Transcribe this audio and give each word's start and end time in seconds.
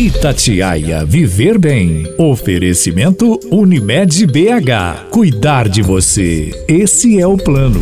Itatiaia 0.00 1.04
Viver 1.04 1.58
Bem. 1.58 2.04
Oferecimento 2.16 3.38
Unimed 3.52 4.26
BH. 4.26 5.10
Cuidar 5.10 5.68
de 5.68 5.82
você. 5.82 6.64
Esse 6.66 7.20
é 7.20 7.26
o 7.26 7.36
plano. 7.36 7.78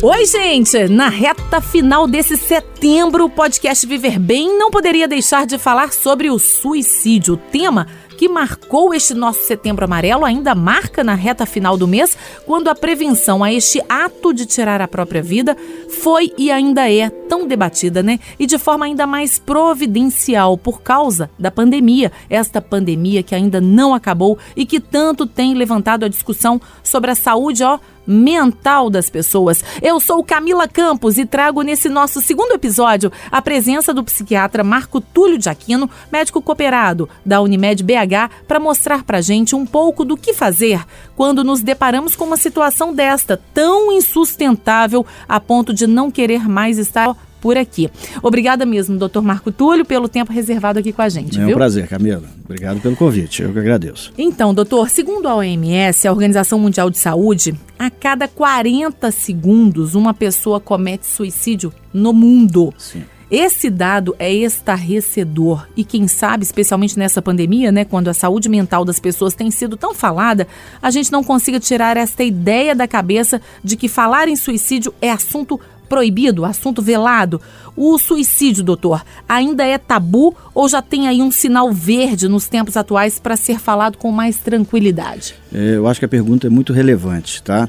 Oi, 0.00 0.24
gente! 0.26 0.86
Na 0.86 1.08
reta 1.08 1.60
final 1.60 2.06
desse 2.06 2.36
setembro, 2.36 3.24
o 3.24 3.30
podcast 3.30 3.84
Viver 3.84 4.20
Bem 4.20 4.56
não 4.56 4.70
poderia 4.70 5.08
deixar 5.08 5.46
de 5.46 5.58
falar 5.58 5.92
sobre 5.92 6.30
o 6.30 6.38
suicídio. 6.38 7.34
O 7.34 7.36
tema 7.36 7.88
que 8.16 8.28
marcou 8.28 8.94
este 8.94 9.14
nosso 9.14 9.42
setembro 9.42 9.84
amarelo 9.84 10.24
ainda 10.24 10.54
marca 10.54 11.02
na 11.02 11.14
reta 11.14 11.44
final 11.44 11.76
do 11.76 11.88
mês, 11.88 12.16
quando 12.46 12.68
a 12.68 12.74
prevenção 12.74 13.42
a 13.42 13.52
este 13.52 13.82
ato 13.88 14.32
de 14.32 14.46
tirar 14.46 14.80
a 14.80 14.86
própria 14.86 15.22
vida 15.22 15.56
foi 16.00 16.32
e 16.38 16.52
ainda 16.52 16.88
é 16.88 17.10
tão 17.34 17.48
debatida, 17.48 18.00
né? 18.00 18.20
E 18.38 18.46
de 18.46 18.56
forma 18.58 18.86
ainda 18.86 19.08
mais 19.08 19.40
providencial 19.40 20.56
por 20.56 20.82
causa 20.82 21.28
da 21.36 21.50
pandemia. 21.50 22.12
Esta 22.30 22.62
pandemia 22.62 23.24
que 23.24 23.34
ainda 23.34 23.60
não 23.60 23.92
acabou 23.92 24.38
e 24.54 24.64
que 24.64 24.78
tanto 24.78 25.26
tem 25.26 25.52
levantado 25.52 26.04
a 26.04 26.08
discussão 26.08 26.60
sobre 26.80 27.10
a 27.10 27.14
saúde, 27.16 27.64
ó 27.64 27.80
mental 28.06 28.90
das 28.90 29.08
pessoas. 29.08 29.64
Eu 29.80 29.98
sou 29.98 30.22
Camila 30.22 30.68
Campos 30.68 31.18
e 31.18 31.24
trago 31.24 31.62
nesse 31.62 31.88
nosso 31.88 32.20
segundo 32.20 32.52
episódio 32.52 33.10
a 33.30 33.40
presença 33.40 33.92
do 33.94 34.04
psiquiatra 34.04 34.62
Marco 34.62 35.00
Túlio 35.00 35.38
de 35.38 35.48
Aquino, 35.48 35.90
médico 36.12 36.42
cooperado 36.42 37.08
da 37.24 37.40
Unimed 37.40 37.82
BH, 37.82 38.44
para 38.46 38.60
mostrar 38.60 39.04
para 39.04 39.20
gente 39.20 39.54
um 39.54 39.64
pouco 39.64 40.04
do 40.04 40.16
que 40.16 40.32
fazer 40.32 40.84
quando 41.16 41.44
nos 41.44 41.62
deparamos 41.62 42.16
com 42.16 42.24
uma 42.24 42.36
situação 42.36 42.92
desta, 42.92 43.40
tão 43.52 43.92
insustentável 43.92 45.06
a 45.28 45.40
ponto 45.40 45.72
de 45.72 45.86
não 45.86 46.10
querer 46.10 46.48
mais 46.48 46.78
estar 46.78 47.16
por 47.44 47.58
aqui. 47.58 47.90
Obrigada 48.22 48.64
mesmo, 48.64 48.96
doutor 48.96 49.22
Marco 49.22 49.52
Túlio, 49.52 49.84
pelo 49.84 50.08
tempo 50.08 50.32
reservado 50.32 50.78
aqui 50.78 50.94
com 50.94 51.02
a 51.02 51.10
gente. 51.10 51.38
É 51.38 51.42
um 51.42 51.46
viu? 51.48 51.56
prazer, 51.56 51.86
Camila. 51.86 52.22
Obrigado 52.42 52.80
pelo 52.80 52.96
convite, 52.96 53.42
eu 53.42 53.52
que 53.52 53.58
agradeço. 53.58 54.10
Então, 54.16 54.54
doutor, 54.54 54.88
segundo 54.88 55.28
a 55.28 55.34
OMS, 55.36 56.08
a 56.08 56.10
Organização 56.10 56.58
Mundial 56.58 56.88
de 56.88 56.96
Saúde, 56.96 57.54
a 57.78 57.90
cada 57.90 58.26
40 58.26 59.10
segundos 59.10 59.94
uma 59.94 60.14
pessoa 60.14 60.58
comete 60.58 61.06
suicídio 61.06 61.70
no 61.92 62.14
mundo. 62.14 62.72
Sim. 62.78 63.02
Esse 63.30 63.68
dado 63.68 64.14
é 64.18 64.32
estarrecedor 64.32 65.66
e 65.76 65.84
quem 65.84 66.06
sabe, 66.06 66.44
especialmente 66.44 66.98
nessa 66.98 67.20
pandemia, 67.20 67.72
né, 67.72 67.84
quando 67.84 68.08
a 68.08 68.14
saúde 68.14 68.48
mental 68.48 68.84
das 68.84 69.00
pessoas 69.00 69.34
tem 69.34 69.50
sido 69.50 69.76
tão 69.76 69.92
falada, 69.92 70.46
a 70.80 70.90
gente 70.90 71.10
não 71.10 71.24
consiga 71.24 71.58
tirar 71.58 71.96
esta 71.96 72.22
ideia 72.22 72.74
da 72.74 72.86
cabeça 72.86 73.40
de 73.62 73.76
que 73.76 73.88
falar 73.88 74.28
em 74.28 74.36
suicídio 74.36 74.94
é 75.00 75.10
assunto 75.10 75.58
proibido, 75.88 76.44
assunto 76.44 76.82
velado. 76.82 77.40
O 77.76 77.98
suicídio, 77.98 78.62
doutor, 78.62 79.04
ainda 79.28 79.64
é 79.64 79.78
tabu 79.78 80.34
ou 80.54 80.68
já 80.68 80.80
tem 80.80 81.08
aí 81.08 81.20
um 81.20 81.30
sinal 81.30 81.72
verde 81.72 82.28
nos 82.28 82.48
tempos 82.48 82.76
atuais 82.76 83.18
para 83.18 83.36
ser 83.36 83.58
falado 83.58 83.98
com 83.98 84.10
mais 84.12 84.38
tranquilidade? 84.38 85.34
É, 85.52 85.76
eu 85.76 85.86
acho 85.86 85.98
que 86.00 86.06
a 86.06 86.08
pergunta 86.08 86.46
é 86.46 86.50
muito 86.50 86.72
relevante, 86.72 87.42
tá? 87.42 87.68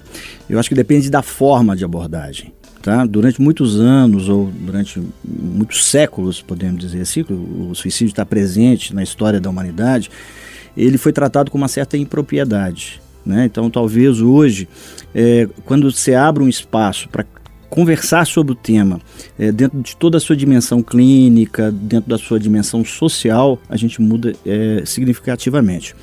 Eu 0.50 0.60
acho 0.60 0.70
que 0.70 0.76
depende 0.76 1.10
da 1.10 1.22
forma 1.22 1.76
de 1.76 1.84
abordagem. 1.84 2.54
Tá? 2.82 3.04
Durante 3.04 3.42
muitos 3.42 3.80
anos, 3.80 4.30
ou 4.30 4.52
durante 4.54 5.02
muitos 5.24 5.88
séculos, 5.88 6.40
podemos 6.40 6.80
dizer 6.80 7.02
assim, 7.02 7.26
o 7.28 7.74
suicídio 7.74 8.12
está 8.12 8.24
presente 8.24 8.94
na 8.94 9.02
história 9.02 9.42
da 9.42 9.50
humanidade, 9.50 10.12
ele 10.78 10.96
foi 11.00 11.12
tratado 11.12 11.50
com 11.50 11.58
uma 11.58 11.68
certa 11.68 11.98
impropriedade. 11.98 13.02
Né? 13.26 13.46
Então, 13.46 13.72
talvez 13.72 14.22
hoje, 14.22 14.70
é, 15.16 15.50
quando 15.66 15.92
você 15.92 16.14
abre 16.14 16.44
um 16.44 16.48
espaço 16.48 17.10
para 17.10 17.26
conversar 17.70 18.26
sobre 18.26 18.54
o 18.54 18.56
tema 18.56 19.00
é, 19.38 19.52
dentro 19.52 19.82
de 19.82 19.96
toda 19.96 20.18
a 20.18 20.20
sua 20.20 20.36
dimensão 20.36 20.82
clínica, 20.82 21.72
dentro 21.72 22.10
da 22.10 22.18
sua 22.18 22.40
dimensão 22.40 22.84
social, 22.86 23.60
a 23.68 23.76
gente 23.76 24.02
muda 24.02 24.34
é, 24.46 24.84
significativamente. 24.86 25.96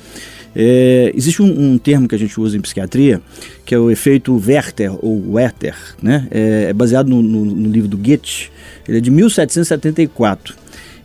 É, 0.55 1.11
existe 1.15 1.41
um, 1.41 1.73
um, 1.73 1.77
termo 1.77 2.07
que 2.07 2.13
a 2.13 2.17
gente 2.17 2.39
usa 2.39 2.55
em 2.55 2.61
psiquiatria, 2.61 3.19
que 3.65 3.73
é 3.73 3.79
o 3.79 3.89
efeito 3.89 4.35
Werther 4.35 4.93
ou 5.03 5.33
Werther, 5.33 5.75
né? 6.01 6.27
É, 6.29 6.67
é 6.69 6.73
baseado 6.73 7.07
no, 7.07 7.23
no, 7.23 7.43
no, 7.43 7.71
livro 7.71 7.87
do 7.87 7.97
Goethe, 7.97 8.51
ele 8.87 8.99
é 8.99 9.01
de 9.01 9.09
1774. 9.09 10.55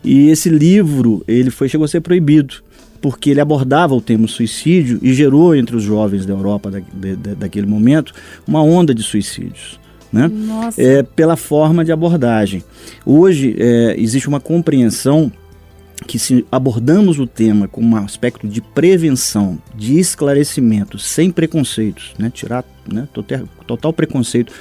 E 0.04 0.28
esse 0.28 0.50
livro 0.50 1.24
ele 1.26 1.50
foi 1.50 1.68
chegou 1.68 1.84
a 1.84 1.88
ser 1.88 2.00
proibido 2.00 2.62
porque 3.00 3.30
ele 3.30 3.40
abordava 3.40 3.94
o 3.94 4.00
tema 4.00 4.28
suicídio 4.28 4.98
e 5.02 5.14
gerou 5.14 5.54
entre 5.54 5.76
os 5.76 5.82
jovens 5.82 6.26
da 6.26 6.34
Europa 6.34 6.70
da, 6.70 7.34
daquele 7.34 7.66
momento 7.66 8.12
uma 8.46 8.62
onda 8.62 8.94
de 8.94 9.02
suicídios 9.02 9.78
né? 10.12 10.30
É, 10.76 11.02
pela 11.02 11.36
forma 11.36 11.84
de 11.84 11.92
abordagem. 11.92 12.62
Hoje 13.04 13.56
é, 13.58 13.94
existe 13.98 14.28
uma 14.28 14.40
compreensão 14.40 15.32
que 16.06 16.18
se 16.18 16.46
abordamos 16.50 17.18
o 17.18 17.26
tema 17.26 17.66
com 17.66 17.82
um 17.82 17.96
aspecto 17.96 18.46
de 18.46 18.60
prevenção, 18.60 19.58
de 19.74 19.98
esclarecimento, 19.98 20.98
sem 20.98 21.30
preconceitos, 21.30 22.14
né? 22.18 22.30
tirar 22.32 22.64
né, 22.90 23.08
total, 23.12 23.40
total 23.66 23.92
preconceito 23.92 24.52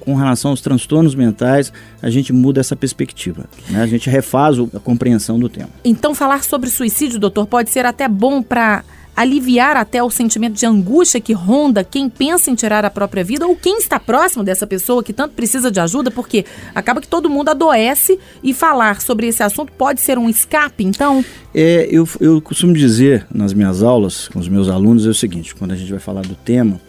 com 0.00 0.14
relação 0.14 0.52
aos 0.52 0.62
transtornos 0.62 1.14
mentais, 1.14 1.70
a 2.00 2.08
gente 2.08 2.32
muda 2.32 2.60
essa 2.60 2.74
perspectiva. 2.74 3.44
Né? 3.68 3.82
A 3.82 3.86
gente 3.86 4.08
refaz 4.08 4.56
a 4.58 4.80
compreensão 4.80 5.38
do 5.38 5.50
tema. 5.50 5.68
Então, 5.84 6.14
falar 6.14 6.42
sobre 6.44 6.70
suicídio, 6.70 7.18
doutor, 7.18 7.46
pode 7.46 7.68
ser 7.68 7.84
até 7.84 8.08
bom 8.08 8.42
para 8.42 8.82
aliviar 9.18 9.76
até 9.76 10.00
o 10.00 10.08
sentimento 10.10 10.54
de 10.54 10.64
angústia 10.64 11.20
que 11.20 11.32
ronda 11.32 11.82
quem 11.82 12.08
pensa 12.08 12.52
em 12.52 12.54
tirar 12.54 12.84
a 12.84 12.90
própria 12.90 13.24
vida 13.24 13.48
ou 13.48 13.56
quem 13.56 13.78
está 13.78 13.98
próximo 13.98 14.44
dessa 14.44 14.64
pessoa 14.64 15.02
que 15.02 15.12
tanto 15.12 15.34
precisa 15.34 15.72
de 15.72 15.80
ajuda, 15.80 16.08
porque 16.08 16.44
acaba 16.72 17.00
que 17.00 17.08
todo 17.08 17.28
mundo 17.28 17.48
adoece 17.48 18.16
e 18.44 18.54
falar 18.54 19.00
sobre 19.00 19.26
esse 19.26 19.42
assunto 19.42 19.72
pode 19.72 20.00
ser 20.00 20.18
um 20.18 20.28
escape, 20.28 20.84
então? 20.84 21.24
É, 21.52 21.88
eu, 21.90 22.08
eu 22.20 22.40
costumo 22.40 22.72
dizer 22.72 23.26
nas 23.34 23.52
minhas 23.52 23.82
aulas 23.82 24.28
com 24.28 24.38
os 24.38 24.48
meus 24.48 24.68
alunos 24.68 25.04
é 25.04 25.08
o 25.08 25.14
seguinte, 25.14 25.52
quando 25.52 25.72
a 25.72 25.76
gente 25.76 25.90
vai 25.90 25.98
falar 25.98 26.22
do 26.22 26.36
tema, 26.36 26.80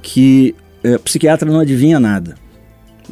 que 0.00 0.54
é, 0.84 0.96
psiquiatra 0.98 1.50
não 1.50 1.58
adivinha 1.58 1.98
nada. 1.98 2.36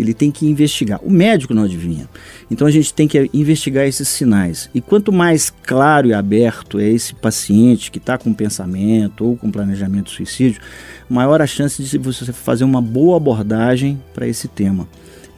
Ele 0.00 0.14
tem 0.14 0.30
que 0.30 0.46
investigar. 0.46 0.98
O 1.02 1.10
médico 1.10 1.52
não 1.52 1.64
adivinha. 1.64 2.08
Então 2.50 2.66
a 2.66 2.70
gente 2.70 2.92
tem 2.94 3.06
que 3.06 3.30
investigar 3.34 3.86
esses 3.86 4.08
sinais. 4.08 4.70
E 4.74 4.80
quanto 4.80 5.12
mais 5.12 5.50
claro 5.50 6.08
e 6.08 6.14
aberto 6.14 6.80
é 6.80 6.88
esse 6.88 7.14
paciente 7.14 7.90
que 7.90 7.98
está 7.98 8.16
com 8.16 8.32
pensamento 8.32 9.26
ou 9.26 9.36
com 9.36 9.50
planejamento 9.50 10.06
de 10.06 10.16
suicídio, 10.16 10.60
maior 11.08 11.42
a 11.42 11.46
chance 11.46 11.82
de 11.82 11.98
você 11.98 12.32
fazer 12.32 12.64
uma 12.64 12.80
boa 12.80 13.18
abordagem 13.18 14.02
para 14.14 14.26
esse 14.26 14.48
tema. 14.48 14.88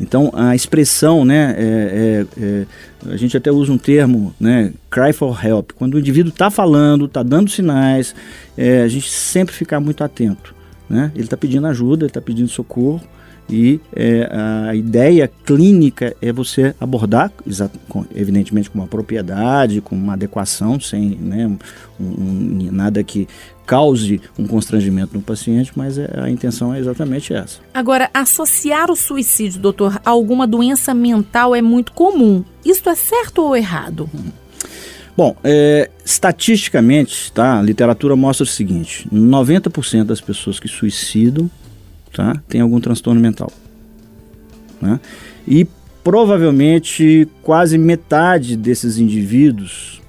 Então 0.00 0.30
a 0.32 0.54
expressão, 0.54 1.24
né, 1.24 1.56
é, 1.58 2.26
é, 2.38 2.42
é, 2.44 3.12
a 3.12 3.16
gente 3.16 3.36
até 3.36 3.50
usa 3.50 3.72
um 3.72 3.78
termo, 3.78 4.32
né, 4.38 4.72
cry 4.88 5.12
for 5.12 5.44
help. 5.44 5.72
Quando 5.72 5.94
o 5.94 5.98
indivíduo 5.98 6.30
está 6.30 6.50
falando, 6.50 7.06
está 7.06 7.24
dando 7.24 7.50
sinais, 7.50 8.14
é, 8.56 8.82
a 8.82 8.88
gente 8.88 9.10
sempre 9.10 9.52
ficar 9.52 9.80
muito 9.80 10.04
atento. 10.04 10.54
Né? 10.88 11.10
Ele 11.16 11.24
está 11.24 11.36
pedindo 11.36 11.66
ajuda, 11.66 12.04
ele 12.04 12.10
está 12.10 12.20
pedindo 12.20 12.48
socorro 12.48 13.02
e 13.52 13.78
é, 13.94 14.30
a 14.68 14.74
ideia 14.74 15.30
clínica 15.44 16.16
é 16.22 16.32
você 16.32 16.74
abordar, 16.80 17.30
evidentemente, 18.14 18.70
com 18.70 18.78
uma 18.78 18.86
propriedade, 18.86 19.82
com 19.82 19.94
uma 19.94 20.14
adequação, 20.14 20.80
sem 20.80 21.10
né, 21.20 21.46
um, 22.00 22.04
um, 22.04 22.68
nada 22.72 23.04
que 23.04 23.28
cause 23.66 24.22
um 24.38 24.46
constrangimento 24.46 25.14
no 25.14 25.20
paciente, 25.20 25.70
mas 25.76 25.98
é, 25.98 26.08
a 26.16 26.30
intenção 26.30 26.72
é 26.72 26.78
exatamente 26.78 27.34
essa. 27.34 27.60
Agora, 27.74 28.08
associar 28.14 28.90
o 28.90 28.96
suicídio, 28.96 29.60
doutor, 29.60 30.00
a 30.02 30.08
alguma 30.08 30.46
doença 30.46 30.94
mental 30.94 31.54
é 31.54 31.60
muito 31.60 31.92
comum. 31.92 32.42
Isto 32.64 32.88
é 32.88 32.94
certo 32.94 33.42
ou 33.42 33.54
errado? 33.54 34.08
Bom, 35.14 35.36
é, 35.44 35.90
estatisticamente, 36.02 37.30
tá, 37.32 37.58
a 37.58 37.62
literatura 37.62 38.16
mostra 38.16 38.44
o 38.44 38.46
seguinte: 38.46 39.06
90% 39.12 40.04
das 40.04 40.22
pessoas 40.22 40.58
que 40.58 40.68
suicidam 40.68 41.50
tá? 42.12 42.40
tem 42.48 42.60
algum 42.60 42.80
transtorno 42.80 43.20
mental. 43.20 43.50
Né? 44.80 44.98
E 45.46 45.66
provavelmente 46.02 47.28
quase 47.42 47.78
metade 47.78 48.56
desses 48.56 48.98
indivíduos, 48.98 50.00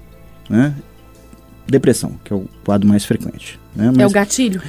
né? 0.48 0.74
depressão, 1.66 2.18
que 2.24 2.32
é 2.32 2.36
o 2.36 2.48
quadro 2.64 2.88
mais 2.88 3.04
frequente. 3.04 3.58
Né? 3.74 3.86
Mas, 3.86 4.00
é 4.00 4.06
o 4.06 4.10
gatilho? 4.10 4.62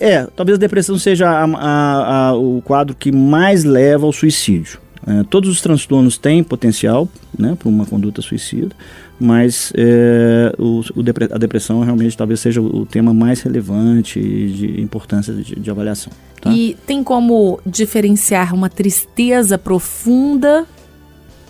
É, 0.00 0.26
talvez 0.36 0.56
a 0.56 0.60
depressão 0.60 0.98
seja 0.98 1.28
a, 1.28 1.44
a, 1.44 2.28
a, 2.28 2.34
o 2.34 2.60
quadro 2.62 2.94
que 2.94 3.12
mais 3.12 3.64
leva 3.64 4.04
ao 4.06 4.12
suicídio. 4.12 4.78
É, 5.06 5.22
todos 5.24 5.50
os 5.50 5.60
transtornos 5.60 6.16
têm 6.16 6.42
potencial 6.42 7.08
né, 7.38 7.54
para 7.58 7.68
uma 7.68 7.84
conduta 7.84 8.22
suicida, 8.22 8.74
mas 9.20 9.72
é, 9.76 10.54
o, 10.58 10.82
o 10.94 11.02
depre 11.02 11.28
a 11.30 11.36
depressão 11.36 11.80
realmente 11.80 12.16
talvez 12.16 12.40
seja 12.40 12.60
o 12.60 12.86
tema 12.86 13.12
mais 13.12 13.42
relevante 13.42 14.18
e 14.18 14.50
de 14.50 14.80
importância 14.80 15.34
de, 15.34 15.56
de 15.56 15.70
avaliação. 15.70 16.12
Tá? 16.40 16.50
E 16.52 16.76
tem 16.86 17.04
como 17.04 17.60
diferenciar 17.66 18.54
uma 18.54 18.70
tristeza 18.70 19.58
profunda 19.58 20.66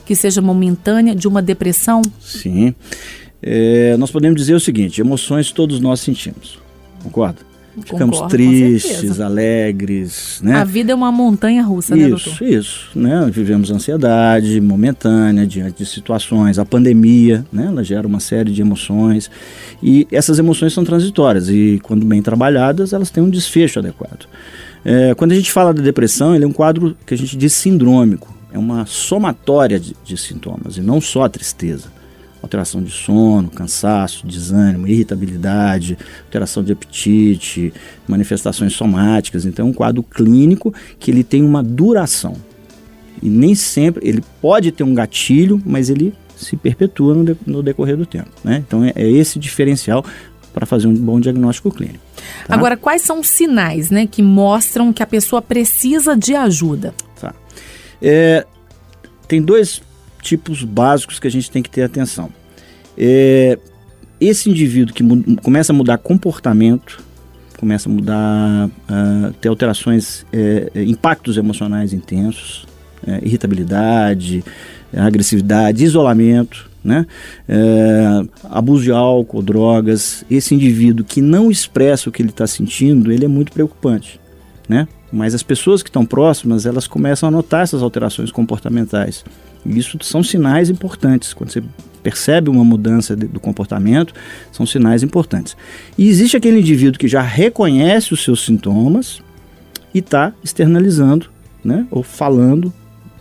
que 0.05 0.15
seja 0.15 0.43
momentânea 0.43 1.15
de 1.15 1.29
uma 1.29 1.41
depressão? 1.41 2.03
Sim. 2.21 2.75
É, 3.41 3.97
nós 3.97 4.11
podemos 4.11 4.37
dizer 4.37 4.55
o 4.55 4.61
seguinte: 4.61 5.01
emoções 5.01 5.53
todos 5.53 5.79
nós 5.79 6.01
sentimos, 6.01 6.59
concorda? 7.03 7.54
Ficamos 7.82 8.19
Concordo, 8.19 8.37
tristes, 8.37 9.21
alegres, 9.21 10.41
né? 10.43 10.56
A 10.56 10.65
vida 10.65 10.93
é 10.93 10.94
uma 10.94 11.11
montanha 11.11 11.62
russa, 11.62 11.97
né, 11.97 12.09
Isso, 12.09 12.31
doutor? 12.31 12.49
isso, 12.49 12.88
né? 12.94 13.29
Vivemos 13.32 13.71
ansiedade 13.71 14.61
momentânea 14.61 15.44
diante 15.44 15.79
de 15.79 15.87
situações, 15.87 16.59
a 16.59 16.65
pandemia, 16.65 17.44
né? 17.53 17.67
Ela 17.67 17.82
gera 17.82 18.06
uma 18.06 18.21
série 18.21 18.53
de 18.53 18.61
emoções 18.61 19.29
e 19.82 20.06
essas 20.12 20.38
emoções 20.38 20.73
são 20.73 20.85
transitórias 20.85 21.49
e 21.49 21.81
quando 21.82 22.06
bem 22.06 22.23
trabalhadas 22.23 22.93
elas 22.93 23.11
têm 23.11 23.23
um 23.23 23.31
desfecho 23.31 23.81
adequado. 23.81 24.27
É, 24.85 25.15
quando 25.15 25.32
a 25.32 25.35
gente 25.35 25.50
fala 25.50 25.75
da 25.75 25.82
depressão, 25.82 26.35
ele 26.35 26.44
é 26.44 26.49
um 26.49 26.53
quadro 26.53 26.97
que 27.05 27.15
a 27.15 27.19
gente 27.19 27.37
diz 27.37 27.55
sindrômico, 27.55 28.32
é 28.53 28.59
uma 28.59 28.87
somatória 28.87 29.81
de, 29.81 29.97
de 30.05 30.17
sintomas 30.17 30.77
e 30.77 30.81
não 30.81 31.00
só 31.00 31.25
a 31.25 31.29
tristeza. 31.29 31.94
Alteração 32.44 32.82
de 32.82 32.91
sono, 32.91 33.49
cansaço, 33.49 34.26
desânimo, 34.26 34.87
irritabilidade, 34.87 35.96
alteração 36.26 36.62
de 36.62 36.73
apetite, 36.73 37.73
manifestações 38.06 38.75
somáticas. 38.75 39.46
Então 39.46 39.67
é 39.67 39.70
um 39.70 39.73
quadro 39.73 40.02
clínico 40.02 40.73
que 40.99 41.11
ele 41.11 41.25
tem 41.25 41.43
uma 41.43 41.62
duração. 41.62 42.37
E 43.23 43.31
nem 43.31 43.55
sempre, 43.55 44.06
ele 44.06 44.23
pode 44.43 44.70
ter 44.73 44.85
um 44.85 44.93
gatilho, 44.94 45.61
mas 45.64 45.88
ele 45.88 46.12
se 46.37 46.55
perpetua 46.55 47.14
no, 47.14 47.25
de- 47.25 47.37
no 47.46 47.62
decorrer 47.62 47.96
do 47.96 48.05
tempo. 48.05 48.29
Né? 48.44 48.62
Então 48.67 48.85
é, 48.85 48.93
é 48.94 49.11
esse 49.11 49.38
diferencial 49.38 50.05
para 50.52 50.67
fazer 50.67 50.87
um 50.87 50.94
bom 50.94 51.19
diagnóstico 51.19 51.70
clínico. 51.70 51.99
tá? 52.46 52.55
Agora, 52.55 52.76
quais 52.76 53.00
são 53.00 53.20
os 53.20 53.29
sinais, 53.29 53.91
né, 53.91 54.06
que 54.06 54.23
mostram 54.23 54.93
que 54.93 55.02
a 55.02 55.06
pessoa 55.06 55.41
precisa 55.41 56.14
de 56.14 56.35
ajuda? 56.35 56.93
Tá. 57.19 57.35
É, 58.02 58.44
tem 59.26 59.41
dois 59.41 59.81
tipos 60.25 60.65
básicos 60.65 61.19
que 61.21 61.29
a 61.29 61.31
gente 61.31 61.50
tem 61.50 61.62
que 61.62 61.71
ter 61.71 61.82
atenção. 61.82 62.31
É, 62.97 63.59
esse 64.21 64.49
indivíduo 64.49 64.94
que 64.94 65.05
começa 65.43 65.73
a 65.73 65.76
mudar 65.76 65.99
comportamento, 65.99 67.03
começa 67.59 67.88
a 67.88 67.93
mudar, 67.93 68.71
ah, 68.88 69.32
ter 69.41 69.49
alterações, 69.49 70.25
é, 70.32 70.71
é, 70.75 70.82
impactos 70.82 71.37
emocionais 71.37 71.93
intensos, 71.93 72.67
é, 73.06 73.21
irritabilidade, 73.23 74.43
agressividade, 74.97 75.85
isolamento, 75.85 76.70
né? 76.82 77.06
É, 77.49 78.23
abuso 78.50 78.85
de 78.85 78.93
álcool, 78.93 79.43
drogas. 79.43 80.25
Esse 80.31 80.55
indivíduo 80.55 81.05
que 81.05 81.20
não 81.20 81.50
expressa 81.50 82.09
o 82.09 82.12
que 82.12 82.23
ele 82.23 82.31
está 82.31 82.47
sentindo, 82.47 83.11
ele 83.12 83.25
é 83.25 83.29
muito 83.29 83.53
preocupante, 83.53 84.20
né? 84.69 84.87
Mas 85.12 85.35
as 85.35 85.43
pessoas 85.43 85.82
que 85.82 85.88
estão 85.88 86.05
próximas, 86.05 86.67
elas 86.67 86.87
começam 86.87 87.29
a 87.29 87.32
notar 87.32 87.62
essas 87.62 87.82
alterações 87.82 88.31
comportamentais. 88.31 89.25
E 89.65 89.79
isso 89.79 89.99
são 90.03 90.23
sinais 90.23 90.69
importantes. 90.71 91.33
Quando 91.33 91.51
você 91.51 91.63
percebe 92.03 92.51
uma 92.51 92.65
mudança 92.65 93.17
de- 93.17 93.27
do 93.27 93.41
comportamento, 93.41 94.13
são 94.53 94.67
sinais 94.67 95.03
importantes. 95.03 95.57
E 95.97 96.09
existe 96.09 96.37
aquele 96.37 96.61
indivíduo 96.61 96.99
que 96.99 97.09
já 97.09 97.23
reconhece 97.23 98.13
os 98.13 98.23
seus 98.23 98.45
sintomas 98.45 99.23
e 99.95 100.01
está 100.01 100.33
externalizando, 100.43 101.27
né? 101.65 101.87
Ou 101.91 102.03
falando, 102.03 102.73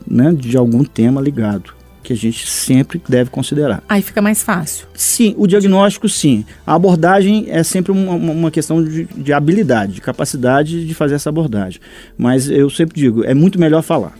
né? 0.05 0.33
De 0.33 0.57
algum 0.57 0.83
tema 0.83 1.21
ligado, 1.21 1.73
que 2.03 2.11
a 2.11 2.15
gente 2.15 2.45
sempre 2.49 3.01
deve 3.07 3.29
considerar. 3.29 3.81
Aí 3.87 4.01
fica 4.01 4.21
mais 4.21 4.43
fácil. 4.43 4.85
Sim, 4.93 5.33
o 5.37 5.47
diagnóstico 5.47 6.09
sim. 6.09 6.43
A 6.67 6.73
abordagem 6.75 7.45
é 7.47 7.63
sempre 7.63 7.93
uma, 7.93 8.11
uma- 8.15 8.33
uma 8.33 8.51
questão 8.51 8.83
de, 8.83 9.05
de 9.05 9.31
habilidade, 9.31 9.93
de 9.93 10.01
capacidade 10.01 10.85
de 10.85 10.93
fazer 10.93 11.15
essa 11.15 11.29
abordagem. 11.29 11.79
Mas 12.17 12.49
eu 12.49 12.69
sempre 12.69 12.99
digo, 12.99 13.23
é 13.23 13.33
muito 13.33 13.57
melhor 13.57 13.81
falar. 13.81 14.13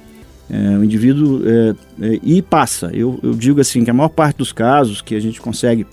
É, 0.50 0.78
o 0.78 0.84
indivíduo 0.84 1.42
é, 1.46 1.76
é, 2.02 2.20
e 2.22 2.42
passa. 2.42 2.90
Eu, 2.94 3.20
eu 3.24 3.34
digo 3.34 3.62
assim 3.62 3.84
que 3.84 3.90
a 3.90 3.94
maior 3.94 4.10
parte 4.10 4.38
dos 4.38 4.52
casos 4.52 5.02
que 5.02 5.16
a 5.16 5.20
gente 5.20 5.40
consegue 5.42 5.86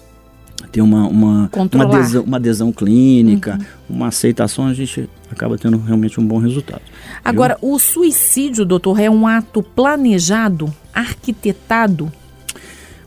ter 0.70 0.82
uma, 0.82 1.06
uma, 1.06 1.50
uma, 1.73 1.85
adesão, 1.85 2.23
uma 2.23 2.37
adesão 2.37 2.73
clínica, 2.73 3.58
uma 3.88 4.08
aceitação, 4.08 4.67
a 4.67 4.75
gente 4.75 5.08
acaba 5.31 5.56
tendo 5.56 5.79
realmente 5.79 6.20
um 6.20 6.26
bom 6.26 6.38
resultado. 6.38 6.82
Agora, 7.25 7.56
o 7.61 7.79
suicídio, 7.79 8.64
doutor, 8.64 9.00
é 9.00 9.11
um 9.11 9.26
ato 9.26 9.62
planejado, 9.62 10.73
arquitetado? 10.93 12.12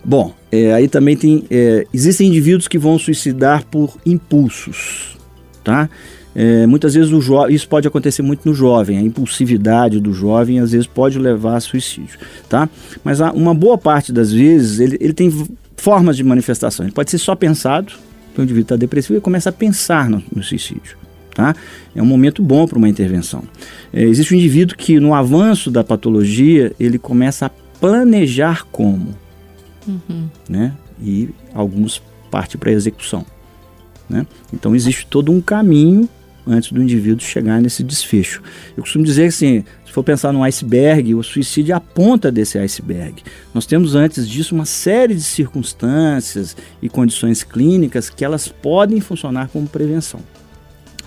Bom, 0.04 0.34
é, 0.52 0.74
aí 0.74 0.88
também 0.88 1.16
tem. 1.16 1.46
é, 1.50 1.86
existem 1.94 2.28
indivíduos 2.28 2.68
que 2.68 2.78
vão 2.78 3.00
suicidar 3.00 3.66
por 3.66 3.98
impulsos, 4.06 5.18
tá? 5.64 5.90
É, 6.36 6.66
muitas 6.66 6.96
vezes 6.96 7.12
isso 7.50 7.68
pode 7.68 7.88
acontecer 7.88 8.22
muito 8.24 8.48
no 8.48 8.56
jovem, 8.56 8.98
a 8.98 9.02
impulsividade 9.02 10.00
do 10.00 10.14
jovem 10.14 10.60
às 10.60 10.72
vezes 10.72 10.88
pode 10.88 11.20
levar 11.20 11.58
a 11.58 11.60
suicídio, 11.60 12.18
tá? 12.50 12.68
Mas 13.04 13.20
uma 13.20 13.54
boa 13.54 13.78
parte 13.78 14.12
das 14.12 14.32
vezes 14.32 14.80
ele, 14.80 14.98
ele 15.00 15.14
tem 15.14 15.32
formas 15.78 16.18
de 16.18 16.24
manifestação. 16.24 16.86
Ele 16.86 16.94
pode 16.94 17.12
ser 17.12 17.18
só 17.18 17.36
pensado, 17.36 17.94
o 18.36 18.42
indivíduo 18.42 18.64
está 18.64 18.76
depressivo 18.76 19.18
e 19.18 19.22
começa 19.22 19.50
a 19.50 19.54
pensar 19.54 20.10
no, 20.10 20.24
no 20.36 20.42
suicídio. 20.42 20.98
Tá? 21.36 21.56
É 21.96 22.02
um 22.02 22.06
momento 22.06 22.44
bom 22.44 22.68
para 22.68 22.78
uma 22.78 22.88
intervenção. 22.88 23.44
É, 23.92 24.04
existe 24.04 24.36
um 24.36 24.38
indivíduo 24.38 24.78
que, 24.78 25.00
no 25.00 25.16
avanço 25.16 25.72
da 25.72 25.84
patologia, 25.84 26.72
ele 26.80 27.00
começa 27.00 27.48
a 27.48 27.50
planejar 27.80 28.66
como 28.72 29.16
né? 30.48 30.74
E 31.02 31.30
alguns 31.54 32.02
partem 32.32 32.60
para 32.60 32.70
a 32.70 32.74
execução, 32.74 33.26
né? 34.10 34.26
Então 34.54 34.76
existe 34.76 35.06
todo 35.06 35.32
um 35.32 35.42
caminho 35.42 36.08
antes 36.48 36.72
do 36.72 36.82
indivíduo 36.82 37.24
chegar 37.24 37.62
nesse 37.62 37.84
desfecho. 37.84 38.42
Eu 38.76 38.84
costumo 38.84 39.04
dizer 39.04 39.26
assim, 39.26 39.64
se 39.86 39.92
for 39.92 40.04
pensar 40.04 40.32
no 40.32 40.44
iceberg, 40.44 41.16
o 41.16 41.24
suicídio 41.24 41.74
é 41.74 41.76
a 41.76 41.80
ponta 41.80 42.32
desse 42.32 42.58
iceberg. 42.58 43.24
Nós 43.54 43.66
temos 43.66 43.96
antes 43.96 44.28
disso 44.28 44.56
uma 44.56 44.66
série 44.66 45.16
de 45.16 45.24
circunstâncias 45.24 46.56
e 46.82 46.90
condições 46.90 47.44
clínicas 47.44 48.10
que 48.10 48.26
elas 48.26 48.48
podem 48.48 49.00
funcionar 49.00 49.50
como 49.50 49.68
prevenção. 49.68 50.20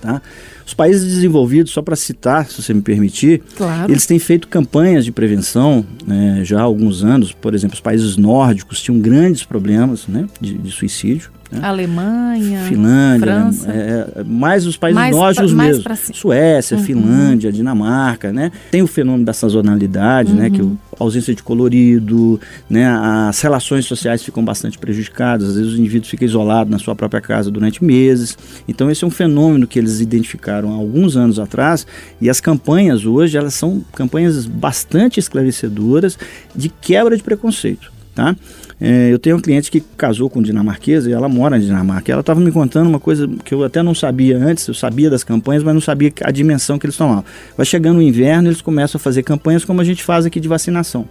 Tá? 0.01 0.23
Os 0.67 0.75
países 0.75 1.05
desenvolvidos, 1.15 1.71
só 1.73 1.81
para 1.81 1.95
citar, 1.95 2.45
se 2.47 2.61
você 2.61 2.75
me 2.75 2.83
permitir, 2.83 3.41
Claro. 3.57 3.91
eles 3.91 4.05
têm 4.05 4.19
feito 4.19 4.49
campanhas 4.49 5.05
de 5.05 5.13
prevenção 5.13 5.87
né, 6.05 6.41
já 6.43 6.59
há 6.59 6.63
alguns 6.63 7.05
anos. 7.05 7.31
Por 7.33 7.55
exemplo, 7.55 7.75
os 7.75 7.81
países 7.81 8.17
nórdicos 8.17 8.83
tinham 8.83 8.99
grandes 9.01 9.45
problemas 9.45 10.07
né, 10.09 10.27
de, 10.41 10.55
de 10.59 10.71
suicídio. 10.73 11.31
né? 11.53 11.61
Alemanha, 11.63 12.61
Finlândia, 12.69 13.27
França. 13.27 13.71
é, 13.71 14.09
é, 14.17 14.25
mais 14.25 14.67
os 14.67 14.77
países 14.77 14.97
Mais 15.01 15.15
nórdicos 15.15 15.53
pra- 15.55 15.65
mesmo. 15.65 15.83
pra. 15.85 15.95
Suécia, 15.97 16.77
Uhum. 16.77 16.83
Finlândia, 16.83 17.53
Dinamarca, 17.53 18.33
né? 18.33 18.51
Tem 18.73 18.83
o 18.83 18.87
fenômeno 18.89 19.25
da 19.25 19.33
sazonalidade, 19.33 20.33
né? 20.33 20.51
Que 20.51 20.61
Uhum. 20.61 20.77
a 20.99 21.05
ausência 21.05 21.33
de 21.35 21.43
colorido, 21.45 22.41
né? 22.69 22.87
As 23.29 23.41
relações 23.41 23.85
sociais 23.85 24.25
ficam 24.25 24.45
bastante 24.45 24.77
prejudicadas. 24.79 25.51
Às 25.51 25.55
vezes 25.57 25.75
o 25.75 25.79
indivíduo 25.79 26.09
fica 26.09 26.25
isolado 26.25 26.69
na 26.71 26.79
sua 26.81 26.97
própria 26.97 27.21
casa 27.21 27.49
durante 27.51 27.85
meses. 27.85 28.37
Então 28.67 28.91
esse 28.91 29.05
é 29.05 29.07
um 29.07 29.11
fenômeno 29.11 29.67
que 29.69 29.79
eles 29.79 30.01
identificaram 30.01 30.56
há 30.65 30.73
alguns 30.73 31.17
anos 31.17 31.39
atrás 31.39 31.87
e 32.21 32.31
as 32.31 32.41
campanhas 32.41 33.05
hoje 33.05 33.37
elas 33.37 33.55
são 33.55 33.85
campanhas 33.95 34.47
bastante 34.47 35.19
esclarecedoras 35.21 36.19
de 36.55 36.69
quebra 36.69 37.17
de 37.17 37.23
preconceito, 37.23 37.93
tá? 38.15 38.35
É, 38.79 39.11
eu 39.11 39.19
tenho 39.19 39.37
um 39.37 39.41
cliente 39.41 39.71
que 39.71 39.81
casou 39.81 40.29
com 40.29 40.43
dinamarquesa 40.43 41.09
e 41.09 41.13
ela 41.15 41.31
mora 41.31 41.57
na 41.57 41.63
Dinamarca. 41.65 42.13
Ela 42.13 42.21
estava 42.21 42.39
me 42.41 42.53
contando 42.53 42.87
uma 42.89 43.01
coisa 43.01 43.27
que 43.43 43.55
eu 43.55 43.65
até 43.65 43.83
não 43.83 43.95
sabia 43.95 44.37
antes, 44.37 44.69
eu 44.69 44.75
sabia 44.75 45.09
das 45.09 45.25
campanhas, 45.25 45.63
mas 45.63 45.73
não 45.73 45.81
sabia 45.81 46.13
a 46.23 46.31
dimensão 46.31 46.79
que 46.79 46.85
eles 46.85 46.95
tomavam. 46.97 47.25
Vai 47.57 47.65
chegando 47.65 47.97
o 47.99 48.03
inverno, 48.03 48.49
eles 48.49 48.61
começam 48.61 48.99
a 48.99 49.01
fazer 49.01 49.23
campanhas 49.23 49.65
como 49.65 49.81
a 49.81 49.85
gente 49.85 50.03
faz 50.05 50.27
aqui 50.27 50.39
de 50.39 50.47
vacinação. 50.47 51.07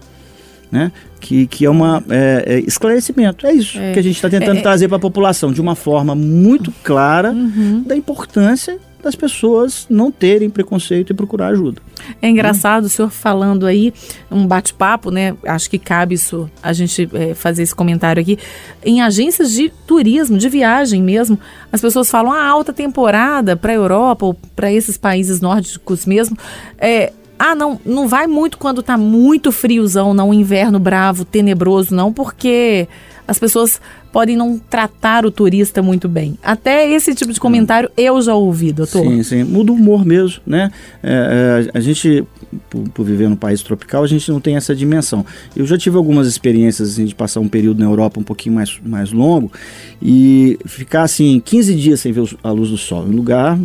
Né? 0.70 0.92
Que, 1.20 1.46
que 1.48 1.64
é 1.64 1.70
uma 1.70 2.02
é, 2.08 2.44
é 2.46 2.58
esclarecimento. 2.60 3.44
É 3.46 3.52
isso 3.52 3.78
É. 3.80 3.92
que 3.92 3.98
a 3.98 4.02
gente 4.02 4.14
está 4.16 4.28
tentando 4.30 4.56
É, 4.56 4.60
é. 4.60 4.62
trazer 4.62 4.86
para 4.86 4.96
a 4.96 5.00
população 5.00 5.52
de 5.52 5.60
uma 5.60 5.74
forma 5.74 6.14
muito 6.14 6.72
clara 6.84 7.32
Uhum. 7.32 7.82
da 7.84 7.96
importância 7.96 8.78
das 9.06 9.14
pessoas 9.14 9.86
não 9.88 10.10
terem 10.10 10.50
preconceito 10.50 11.12
e 11.12 11.14
procurar 11.14 11.48
ajuda. 11.48 11.80
É 12.20 12.28
engraçado 12.28 12.84
o 12.84 12.88
senhor 12.88 13.08
falando 13.08 13.64
aí, 13.64 13.94
um 14.30 14.46
bate-papo, 14.46 15.12
né? 15.12 15.36
Acho 15.46 15.70
que 15.70 15.78
cabe 15.78 16.16
isso, 16.16 16.50
a 16.60 16.72
gente 16.72 17.08
é, 17.14 17.34
fazer 17.34 17.62
esse 17.62 17.74
comentário 17.74 18.20
aqui. 18.20 18.36
Em 18.84 19.00
agências 19.00 19.52
de 19.52 19.70
turismo, 19.86 20.36
de 20.36 20.48
viagem 20.48 21.00
mesmo, 21.00 21.38
as 21.72 21.80
pessoas 21.80 22.10
falam 22.10 22.32
a 22.32 22.44
alta 22.44 22.72
temporada 22.72 23.56
para 23.56 23.72
a 23.72 23.76
Europa 23.76 24.26
ou 24.26 24.34
para 24.34 24.72
esses 24.72 24.98
países 24.98 25.40
nórdicos 25.40 26.04
mesmo. 26.04 26.36
É, 26.76 27.12
ah, 27.38 27.54
não, 27.54 27.80
não 27.84 28.08
vai 28.08 28.26
muito 28.26 28.58
quando 28.58 28.82
tá 28.82 28.98
muito 28.98 29.52
friozão, 29.52 30.12
não, 30.12 30.34
inverno 30.34 30.80
bravo, 30.80 31.24
tenebroso, 31.24 31.94
não, 31.94 32.12
porque 32.12 32.88
as 33.28 33.38
pessoas 33.38 33.80
podem 34.16 34.34
não 34.34 34.58
tratar 34.58 35.26
o 35.26 35.30
turista 35.30 35.82
muito 35.82 36.08
bem. 36.08 36.38
Até 36.42 36.90
esse 36.90 37.14
tipo 37.14 37.34
de 37.34 37.38
comentário 37.38 37.90
eu 37.98 38.22
já 38.22 38.34
ouvi, 38.34 38.72
doutor. 38.72 39.02
Sim, 39.02 39.22
sim. 39.22 39.44
Muda 39.44 39.72
o 39.72 39.74
humor 39.74 40.06
mesmo, 40.06 40.40
né? 40.46 40.70
É, 41.02 41.66
é, 41.74 41.78
a 41.78 41.80
gente, 41.82 42.24
por, 42.70 42.88
por 42.88 43.04
viver 43.04 43.28
num 43.28 43.36
país 43.36 43.60
tropical, 43.60 44.02
a 44.02 44.06
gente 44.06 44.30
não 44.30 44.40
tem 44.40 44.56
essa 44.56 44.74
dimensão. 44.74 45.22
Eu 45.54 45.66
já 45.66 45.76
tive 45.76 45.98
algumas 45.98 46.26
experiências 46.26 46.92
assim, 46.92 47.04
de 47.04 47.14
passar 47.14 47.40
um 47.40 47.48
período 47.48 47.78
na 47.80 47.84
Europa 47.84 48.18
um 48.18 48.22
pouquinho 48.22 48.54
mais, 48.54 48.80
mais 48.82 49.12
longo 49.12 49.52
e 50.00 50.58
ficar 50.64 51.02
assim 51.02 51.38
15 51.44 51.74
dias 51.74 52.00
sem 52.00 52.10
ver 52.10 52.24
a 52.42 52.50
luz 52.50 52.70
do 52.70 52.78
sol. 52.78 53.02
Um 53.02 53.14
lugar 53.14 53.60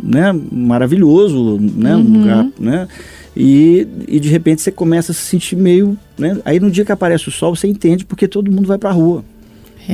né, 0.00 0.32
maravilhoso, 0.52 1.58
né? 1.60 1.96
Um 1.96 2.02
Uhum. 2.02 2.20
lugar, 2.20 2.46
né? 2.56 2.86
E, 3.36 3.84
e 4.06 4.20
de 4.20 4.28
repente 4.28 4.62
você 4.62 4.70
começa 4.70 5.10
a 5.10 5.14
se 5.16 5.22
sentir 5.22 5.56
meio. 5.56 5.98
Né? 6.16 6.38
Aí 6.44 6.60
no 6.60 6.70
dia 6.70 6.84
que 6.84 6.92
aparece 6.92 7.26
o 7.28 7.32
sol, 7.32 7.56
você 7.56 7.66
entende 7.66 8.04
porque 8.04 8.28
todo 8.28 8.48
mundo 8.48 8.68
vai 8.68 8.78
pra 8.78 8.92
rua. 8.92 9.24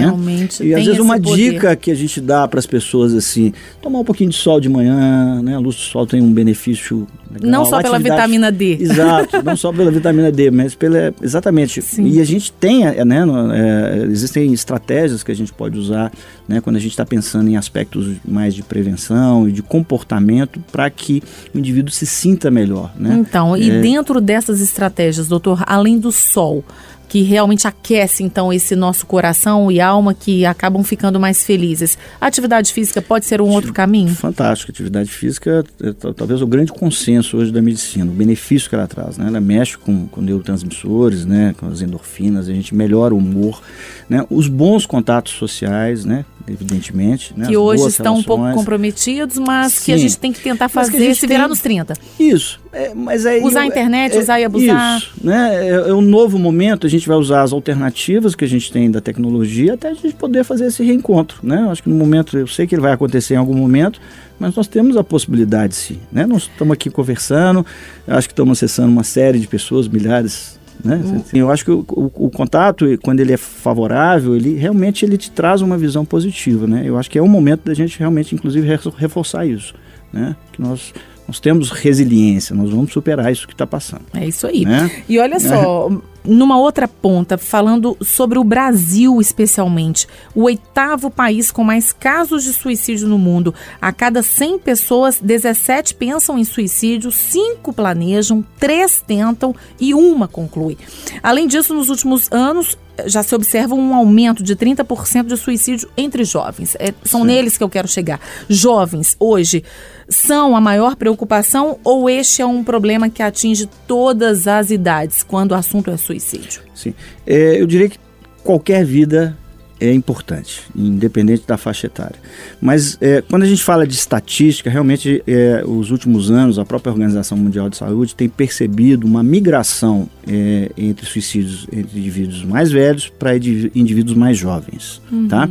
Realmente. 0.01 0.63
Né? 0.63 0.71
E 0.71 0.75
às 0.75 0.85
vezes 0.85 1.01
uma 1.01 1.21
poder. 1.21 1.53
dica 1.53 1.77
que 1.77 1.91
a 1.91 1.95
gente 1.95 2.21
dá 2.21 2.49
para 2.49 2.59
as 2.59 2.67
pessoas 2.67 3.15
assim, 3.15 3.53
tomar 3.81 4.01
um 4.01 4.05
pouquinho 4.05 4.31
de 4.31 4.37
sol 4.37 4.61
de 4.61 4.69
manhã, 4.69 5.41
né? 5.43 5.55
A 5.55 5.59
luz 5.59 5.77
do 5.77 5.83
sol 5.83 6.07
tem 6.07 6.21
um 6.21 6.33
benefício 6.33 7.07
legal. 7.31 7.51
Não 7.51 7.65
só 7.65 7.81
pela 7.81 7.99
vitamina 7.99 8.51
D. 8.51 8.77
Exato, 8.81 9.41
não 9.45 9.57
só 9.57 9.73
pela 9.73 9.91
vitamina 9.91 10.33
D, 10.33 10.51
mas 10.51 10.75
pela 10.75 11.15
exatamente. 11.23 11.81
Sim. 11.81 12.09
E 12.09 12.21
a 12.21 12.25
gente 12.25 12.51
tem, 12.53 12.87
é, 12.87 13.05
né? 13.05 13.25
É, 13.55 14.05
existem 14.11 14.53
estratégias 14.53 15.23
que 15.23 15.31
a 15.31 15.37
gente 15.37 15.53
pode 15.53 15.79
usar, 15.79 16.13
né? 16.49 16.61
Quando 16.61 16.77
a 16.77 16.81
gente 16.81 16.91
está 16.91 17.07
pensando 17.07 17.49
em 17.49 17.57
aspectos 17.57 18.17
mais 18.27 18.55
de 18.55 18.63
prevenção 18.63 19.49
e 19.49 19.53
de 19.53 19.63
comportamento 19.63 20.61
para 20.73 20.91
que 20.91 21.23
o 21.55 21.59
indivíduo 21.59 21.93
se 21.93 22.07
sinta 22.07 22.51
melhor, 22.51 22.93
né? 22.99 23.17
Então, 23.19 23.57
e 23.57 23.71
é... 23.71 23.81
dentro 23.81 24.21
dessas 24.21 24.61
estratégias, 24.61 25.29
doutor, 25.29 25.63
além 25.67 25.99
do 25.99 26.11
sol, 26.11 26.65
que 27.09 27.23
realmente 27.23 27.67
aquece 27.67 28.23
então 28.23 28.53
esse 28.53 28.75
nosso 28.75 29.07
coração 29.07 29.71
e 29.71 29.81
alma 29.81 30.15
que 30.15 30.45
acabam 30.45 30.83
ficando 30.83 31.21
mais 31.21 31.45
felizes. 31.45 31.99
A 32.21 32.27
atividade 32.27 32.73
física 32.73 33.01
pode 33.01 33.25
ser 33.27 33.41
um 33.41 33.49
outro 33.49 33.73
caminho? 33.73 34.15
Fantástico. 34.15 34.71
A 34.71 34.73
atividade 34.73 35.11
física 35.11 35.65
é 35.83 35.93
talvez 36.13 36.43
o 36.43 36.47
grande 36.47 36.73
consenso 36.73 37.37
hoje 37.37 37.53
da 37.53 37.63
medicina, 37.63 38.11
o 38.11 38.15
benefício 38.15 38.69
que 38.69 38.75
ela 38.75 38.87
traz. 38.87 39.17
Né? 39.17 39.27
Ela 39.27 39.41
mexe 39.41 39.77
com, 39.77 40.07
com 40.07 40.21
neurotransmissores, 40.21 41.25
né? 41.25 41.55
com 41.59 41.67
as 41.67 41.83
endorfinas, 41.83 42.49
a 42.49 42.53
gente 42.53 42.75
melhora 42.75 43.15
o 43.15 43.19
humor, 43.19 43.63
né? 44.09 44.25
os 44.31 44.49
bons 44.49 44.87
contatos 44.87 45.33
sociais, 45.35 46.05
né? 46.05 46.25
Evidentemente. 46.47 47.33
Né? 47.37 47.47
Que 47.47 47.57
hoje 47.57 47.87
estão 47.89 48.15
relações. 48.15 48.25
um 48.25 48.27
pouco 48.27 48.53
comprometidos, 48.53 49.39
mas 49.39 49.75
Sim. 49.75 49.85
que 49.85 49.93
a 49.93 49.97
gente 49.97 50.19
tem 50.19 50.33
que 50.33 50.41
tentar 50.41 50.69
fazer 50.69 50.93
que 50.93 51.15
se 51.15 51.27
virar 51.27 51.43
tem... 51.43 51.49
nos 51.49 51.61
30. 51.61 51.95
Isso. 52.19 52.61
É, 52.73 52.93
mas 52.95 53.25
é, 53.25 53.39
usar 53.39 53.61
a 53.61 53.67
internet, 53.67 54.17
é, 54.17 54.19
usar 54.19 54.41
e 54.41 54.45
abusar. 54.45 54.99
Isso. 54.99 55.13
Né? 55.23 55.69
É, 55.69 55.71
é 55.91 55.95
um 55.95 56.01
novo 56.01 56.39
momento, 56.39 56.87
a 56.87 56.91
gente 56.91 57.07
vai 57.07 57.17
usar 57.17 57.43
as 57.43 57.53
alternativas 57.53 58.35
que 58.35 58.45
a 58.45 58.49
gente 58.49 58.71
tem 58.73 58.91
da 58.91 59.01
tecnologia 59.01 59.75
até 59.75 59.89
a 59.89 59.95
gente 59.95 60.15
poder 60.15 60.45
fazer 60.45 60.67
esse 60.67 60.83
reencontro. 60.83 61.39
Né? 61.43 61.63
Eu 61.63 61.71
acho 61.71 61.83
que 61.83 61.89
no 61.89 61.95
momento, 61.95 62.37
eu 62.37 62.47
sei 62.47 62.67
que 62.67 62.75
ele 62.75 62.83
vai 62.83 62.93
acontecer 62.93 63.35
em 63.35 63.39
algum 63.39 63.55
momento, 63.55 64.01
mas 64.39 64.55
nós 64.55 64.67
temos 64.67 64.97
a 64.97 65.05
possibilidade 65.05 65.75
sim. 65.75 65.99
Né? 66.11 66.27
Nós 66.27 66.43
estamos 66.43 66.73
aqui 66.73 66.91
conversando, 66.91 67.65
acho 68.07 68.29
que 68.29 68.33
estamos 68.33 68.59
acessando 68.59 68.91
uma 68.91 69.05
série 69.05 69.39
de 69.39 69.47
pessoas, 69.47 69.89
milhares 69.89 70.59
né? 70.83 71.01
Hum. 71.05 71.23
Eu 71.33 71.51
acho 71.51 71.65
que 71.65 71.71
o, 71.71 71.85
o, 71.89 72.27
o, 72.27 72.31
contato, 72.31 72.87
quando 73.03 73.21
ele 73.21 73.33
é 73.33 73.37
favorável, 73.37 74.35
ele 74.35 74.55
realmente 74.55 75.05
ele 75.05 75.17
te 75.17 75.31
traz 75.31 75.63
uma 75.63 75.77
visão 75.77 76.05
positiva. 76.05 76.67
Né? 76.67 76.83
Eu 76.87 76.99
acho 76.99 77.11
que 77.11 77.19
é 77.19 77.23
o 77.23 77.29
momento 77.29 77.65
da 77.65 77.75
gente 77.75 77.99
realmente, 77.99 78.35
inclusive, 78.35 78.67
reforçar 78.97 79.47
isso. 79.47 79.75
Né? 80.13 80.37
Que 80.53 80.61
nós 80.61 80.93
nós 81.27 81.41
temos 81.41 81.71
resiliência, 81.71 82.55
nós 82.55 82.71
vamos 82.71 82.93
superar 82.93 83.33
isso 83.33 83.47
que 83.47 83.55
está 83.55 83.67
passando. 83.67 84.05
É 84.13 84.27
isso 84.27 84.47
aí. 84.47 84.65
Né? 84.65 84.91
E 85.09 85.19
olha 85.19 85.41
só, 85.41 85.91
é. 85.91 86.31
numa 86.31 86.59
outra 86.59 86.87
ponta, 86.87 87.39
falando 87.39 87.97
sobre 88.03 88.39
o 88.39 88.45
Brasil 88.45 89.21
especialmente, 89.21 90.07
o 90.35 90.43
oitavo 90.43 91.11
país 91.11 91.51
com 91.51 91.65
mais 91.65 91.93
casos 91.93 92.45
de 92.45 92.53
suicídio 92.53 93.09
no 93.09 93.19
mundo. 93.19 93.55
A 93.81 93.91
cada 93.93 94.23
100 94.23 94.59
pessoas, 94.59 95.19
17 95.19 95.95
pensam 95.95 96.39
em 96.39 96.45
suicídio, 96.45 97.11
5 97.11 97.73
planejam, 97.73 98.45
3 98.59 99.03
tentam 99.07 99.55
e 99.81 99.95
uma 99.95 100.29
conclui. 100.29 100.77
Além 101.23 101.47
disso, 101.47 101.75
nos 101.75 101.89
últimos 101.89 102.31
anos, 102.31 102.77
já 103.07 103.23
se 103.23 103.35
observa 103.35 103.75
um 103.75 103.95
aumento 103.95 104.43
de 104.43 104.55
30% 104.55 105.27
de 105.27 105.37
suicídio 105.37 105.89
entre 105.97 106.25
jovens. 106.25 106.77
É, 106.79 106.93
são 107.05 107.21
Sim. 107.21 107.27
neles 107.27 107.57
que 107.57 107.65
eu 107.65 107.69
quero 107.69 107.89
chegar. 107.89 108.21
Jovens, 108.49 109.17
hoje, 109.19 109.65
são 110.09 110.57
a 110.57 110.61
maior 110.61 110.97
preocupação 110.97 111.79
ou 111.83 112.09
este 112.09 112.43
é 112.43 112.47
um 112.47 112.63
problema 112.63 113.09
que 113.09 113.23
atinge 113.23 113.69
todas 113.87 114.47
as 114.47 114.71
idades 114.71 115.23
quando 115.23 115.53
o 115.53 115.55
assunto 115.55 115.91
é 115.91 115.97
suicídio? 115.97 116.63
Sim. 116.75 116.95
É, 117.27 117.61
eu 117.61 117.67
diria 117.67 117.89
que 117.89 117.99
qualquer 118.43 118.85
vida 118.85 119.37
é 119.85 119.93
importante, 119.93 120.63
independente 120.75 121.45
da 121.47 121.57
faixa 121.57 121.87
etária. 121.87 122.17
Mas 122.61 122.97
é, 123.01 123.23
quando 123.23 123.43
a 123.43 123.47
gente 123.47 123.63
fala 123.63 123.87
de 123.87 123.95
estatística, 123.95 124.71
realmente, 124.71 125.23
é, 125.27 125.63
os 125.67 125.91
últimos 125.91 126.31
anos, 126.31 126.59
a 126.59 126.65
própria 126.65 126.91
Organização 126.91 127.37
Mundial 127.37 127.69
de 127.69 127.77
Saúde 127.77 128.15
tem 128.15 128.29
percebido 128.29 129.07
uma 129.07 129.23
migração 129.23 130.09
é, 130.27 130.71
entre 130.77 131.07
suicídios 131.07 131.67
entre 131.73 131.99
indivíduos 131.99 132.45
mais 132.45 132.71
velhos 132.71 133.09
para 133.09 133.37
indivíduos 133.37 134.17
mais 134.17 134.39
jovens, 134.39 135.01
uhum. 135.11 135.29
tá? 135.29 135.49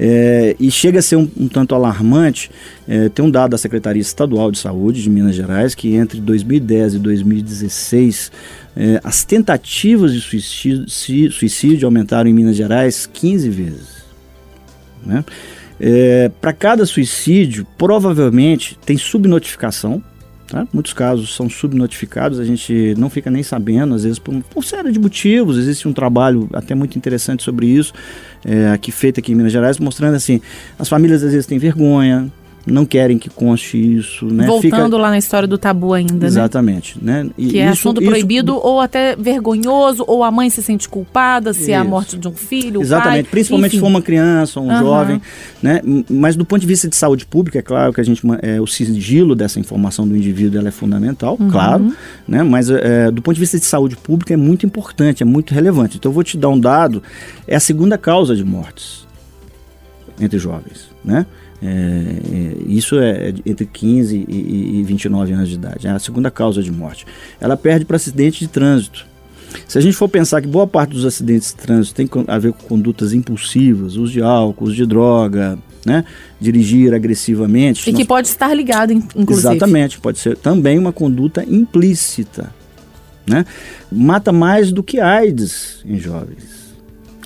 É, 0.00 0.54
e 0.60 0.70
chega 0.70 1.00
a 1.00 1.02
ser 1.02 1.16
um, 1.16 1.28
um 1.36 1.48
tanto 1.48 1.74
alarmante. 1.74 2.50
É, 2.86 3.08
tem 3.08 3.24
um 3.24 3.30
dado 3.30 3.50
da 3.50 3.58
Secretaria 3.58 4.00
Estadual 4.00 4.52
de 4.52 4.58
Saúde 4.58 5.02
de 5.02 5.10
Minas 5.10 5.34
Gerais 5.34 5.74
que 5.74 5.94
entre 5.96 6.20
2010 6.20 6.94
e 6.94 6.98
2016 7.00 8.30
é, 8.76 9.00
as 9.02 9.24
tentativas 9.24 10.12
de 10.12 10.20
suicídio, 10.20 11.32
suicídio, 11.32 11.86
aumentaram 11.86 12.30
em 12.30 12.32
Minas 12.32 12.54
Gerais 12.54 13.06
15 13.12 13.50
vezes. 13.50 14.04
Né? 15.04 15.24
É, 15.80 16.30
Para 16.40 16.52
cada 16.52 16.86
suicídio, 16.86 17.66
provavelmente 17.76 18.78
tem 18.86 18.96
subnotificação. 18.96 20.00
Tá? 20.48 20.66
Muitos 20.72 20.94
casos 20.94 21.34
são 21.34 21.48
subnotificados, 21.48 22.40
a 22.40 22.44
gente 22.44 22.94
não 22.96 23.10
fica 23.10 23.30
nem 23.30 23.42
sabendo, 23.42 23.94
às 23.94 24.04
vezes 24.04 24.18
por, 24.18 24.34
por 24.44 24.64
série 24.64 24.90
de 24.90 24.98
motivos. 24.98 25.58
Existe 25.58 25.86
um 25.86 25.92
trabalho 25.92 26.48
até 26.54 26.74
muito 26.74 26.96
interessante 26.96 27.42
sobre 27.42 27.66
isso, 27.66 27.92
é, 28.42 28.70
aqui 28.70 28.90
feito 28.90 29.20
aqui 29.20 29.32
em 29.32 29.34
Minas 29.34 29.52
Gerais, 29.52 29.78
mostrando 29.78 30.14
assim: 30.14 30.40
as 30.78 30.88
famílias 30.88 31.22
às 31.22 31.32
vezes 31.32 31.46
têm 31.46 31.58
vergonha, 31.58 32.32
não 32.70 32.84
querem 32.84 33.18
que 33.18 33.30
conste 33.30 33.76
isso, 33.76 34.26
né? 34.26 34.46
Voltando 34.46 34.84
Fica... 34.84 34.96
lá 34.98 35.10
na 35.10 35.18
história 35.18 35.48
do 35.48 35.58
tabu 35.58 35.92
ainda, 35.92 36.26
Exatamente, 36.26 36.98
né? 37.00 37.24
né? 37.24 37.30
E 37.36 37.48
que 37.48 37.58
é 37.58 37.68
assunto 37.68 38.00
proibido 38.02 38.52
isso... 38.52 38.66
ou 38.66 38.80
até 38.80 39.16
vergonhoso, 39.16 40.04
ou 40.06 40.22
a 40.22 40.30
mãe 40.30 40.50
se 40.50 40.62
sente 40.62 40.88
culpada 40.88 41.52
se 41.52 41.62
isso. 41.62 41.70
é 41.70 41.74
a 41.74 41.84
morte 41.84 42.16
de 42.16 42.28
um 42.28 42.32
filho, 42.32 42.80
Exatamente, 42.80 43.24
pai, 43.24 43.30
principalmente 43.30 43.68
enfim. 43.68 43.76
se 43.76 43.80
for 43.80 43.86
uma 43.88 44.02
criança, 44.02 44.60
um 44.60 44.68
uhum. 44.68 44.78
jovem, 44.78 45.22
né? 45.62 45.80
Mas 46.08 46.36
do 46.36 46.44
ponto 46.44 46.60
de 46.60 46.66
vista 46.66 46.88
de 46.88 46.96
saúde 46.96 47.26
pública, 47.26 47.58
é 47.58 47.62
claro 47.62 47.92
que 47.92 48.00
a 48.00 48.04
gente 48.04 48.22
é, 48.42 48.60
o 48.60 48.66
sigilo 48.66 49.34
dessa 49.34 49.58
informação 49.58 50.06
do 50.06 50.16
indivíduo 50.16 50.58
ela 50.60 50.68
é 50.68 50.72
fundamental, 50.72 51.36
uhum. 51.40 51.50
claro, 51.50 51.92
né? 52.26 52.42
Mas 52.42 52.70
é, 52.70 53.10
do 53.10 53.22
ponto 53.22 53.34
de 53.34 53.40
vista 53.40 53.58
de 53.58 53.64
saúde 53.64 53.96
pública 53.96 54.34
é 54.34 54.36
muito 54.36 54.64
importante, 54.64 55.22
é 55.22 55.26
muito 55.26 55.52
relevante. 55.54 55.96
Então 55.96 56.10
eu 56.10 56.14
vou 56.14 56.24
te 56.24 56.36
dar 56.36 56.48
um 56.48 56.58
dado, 56.58 57.02
é 57.46 57.56
a 57.56 57.60
segunda 57.60 57.96
causa 57.98 58.34
de 58.36 58.44
mortes 58.44 59.06
entre 60.20 60.38
jovens, 60.38 60.88
né? 61.04 61.26
É, 61.62 61.66
é, 61.66 62.56
isso 62.66 62.98
é 62.98 63.34
entre 63.44 63.66
15 63.66 64.26
e, 64.28 64.80
e 64.80 64.82
29 64.84 65.32
anos 65.32 65.48
de 65.48 65.54
idade. 65.56 65.86
É 65.86 65.90
a 65.90 65.98
segunda 65.98 66.30
causa 66.30 66.62
de 66.62 66.70
morte. 66.70 67.06
Ela 67.40 67.56
perde 67.56 67.84
para 67.84 67.96
acidente 67.96 68.40
de 68.40 68.48
trânsito. 68.48 69.06
Se 69.66 69.78
a 69.78 69.80
gente 69.80 69.96
for 69.96 70.08
pensar 70.08 70.40
que 70.40 70.46
boa 70.46 70.66
parte 70.66 70.90
dos 70.90 71.04
acidentes 71.04 71.48
de 71.48 71.56
trânsito 71.56 71.96
tem 71.96 72.08
a 72.26 72.38
ver 72.38 72.52
com 72.52 72.66
condutas 72.66 73.12
impulsivas, 73.12 73.96
uso 73.96 74.12
de 74.12 74.22
álcool, 74.22 74.66
uso 74.66 74.74
de 74.74 74.84
droga, 74.84 75.58
né? 75.84 76.04
dirigir 76.40 76.94
agressivamente. 76.94 77.88
E 77.88 77.92
nós... 77.92 78.00
que 78.00 78.06
pode 78.06 78.28
estar 78.28 78.52
ligado, 78.54 78.92
inclusive. 78.92 79.48
Exatamente, 79.48 79.98
pode 80.00 80.18
ser 80.18 80.36
também 80.36 80.78
uma 80.78 80.92
conduta 80.92 81.44
implícita. 81.44 82.52
Né? 83.26 83.44
Mata 83.90 84.32
mais 84.32 84.70
do 84.70 84.82
que 84.82 85.00
AIDS 85.00 85.80
em 85.84 85.98
jovens. 85.98 86.57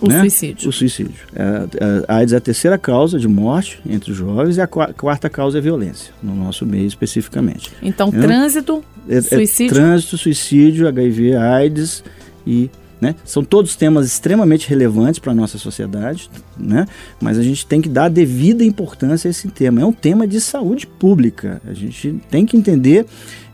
O 0.03 0.09
né? 0.09 0.19
suicídio. 0.21 0.69
O 0.69 0.73
suicídio. 0.73 1.15
É, 1.35 1.43
é, 1.43 2.05
a 2.09 2.17
AIDS 2.17 2.33
é 2.33 2.37
a 2.37 2.41
terceira 2.41 2.77
causa 2.77 3.19
de 3.21 3.29
morte 3.29 3.81
entre 3.89 4.11
os 4.11 4.17
jovens 4.17 4.57
e 4.57 4.61
a 4.61 4.67
quarta 4.67 5.31
causa 5.31 5.59
é 5.59 5.61
violência, 5.61 6.13
no 6.21 6.35
nosso 6.35 6.67
meio 6.67 6.87
especificamente. 6.87 7.71
Então, 7.81 8.11
né? 8.11 8.21
trânsito, 8.21 8.85
é, 9.09 9.19
é 9.19 9.21
suicídio. 9.21 9.75
trânsito, 9.75 10.19
suicídio, 10.19 10.89
HIV, 10.89 11.37
AIDS 11.37 12.03
e 12.45 12.69
né? 13.03 13.17
São 13.25 13.43
todos 13.43 13.75
temas 13.75 14.07
extremamente 14.07 14.69
relevantes 14.69 15.19
para 15.19 15.33
a 15.33 15.35
nossa 15.35 15.59
sociedade, 15.59 16.31
né? 16.57 16.87
mas 17.21 17.37
a 17.37 17.43
gente 17.43 17.67
tem 17.67 17.81
que 17.81 17.89
dar 17.89 18.09
devida 18.09 18.63
importância 18.63 19.29
a 19.29 19.33
esse 19.33 19.49
tema. 19.49 19.81
É 19.81 19.85
um 19.85 19.93
tema 19.93 20.25
de 20.25 20.41
saúde 20.41 20.87
pública. 20.87 21.61
A 21.67 21.73
gente 21.73 22.21
tem 22.31 22.47
que 22.47 22.57
entender: 22.57 23.05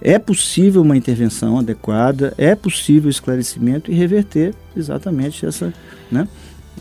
é 0.02 0.18
possível 0.18 0.82
uma 0.82 0.98
intervenção 0.98 1.58
adequada, 1.58 2.34
é 2.36 2.54
possível 2.54 3.08
esclarecimento 3.08 3.90
e 3.90 3.94
reverter 3.94 4.54
exatamente 4.76 5.46
essa. 5.46 5.72
Né? 6.12 6.28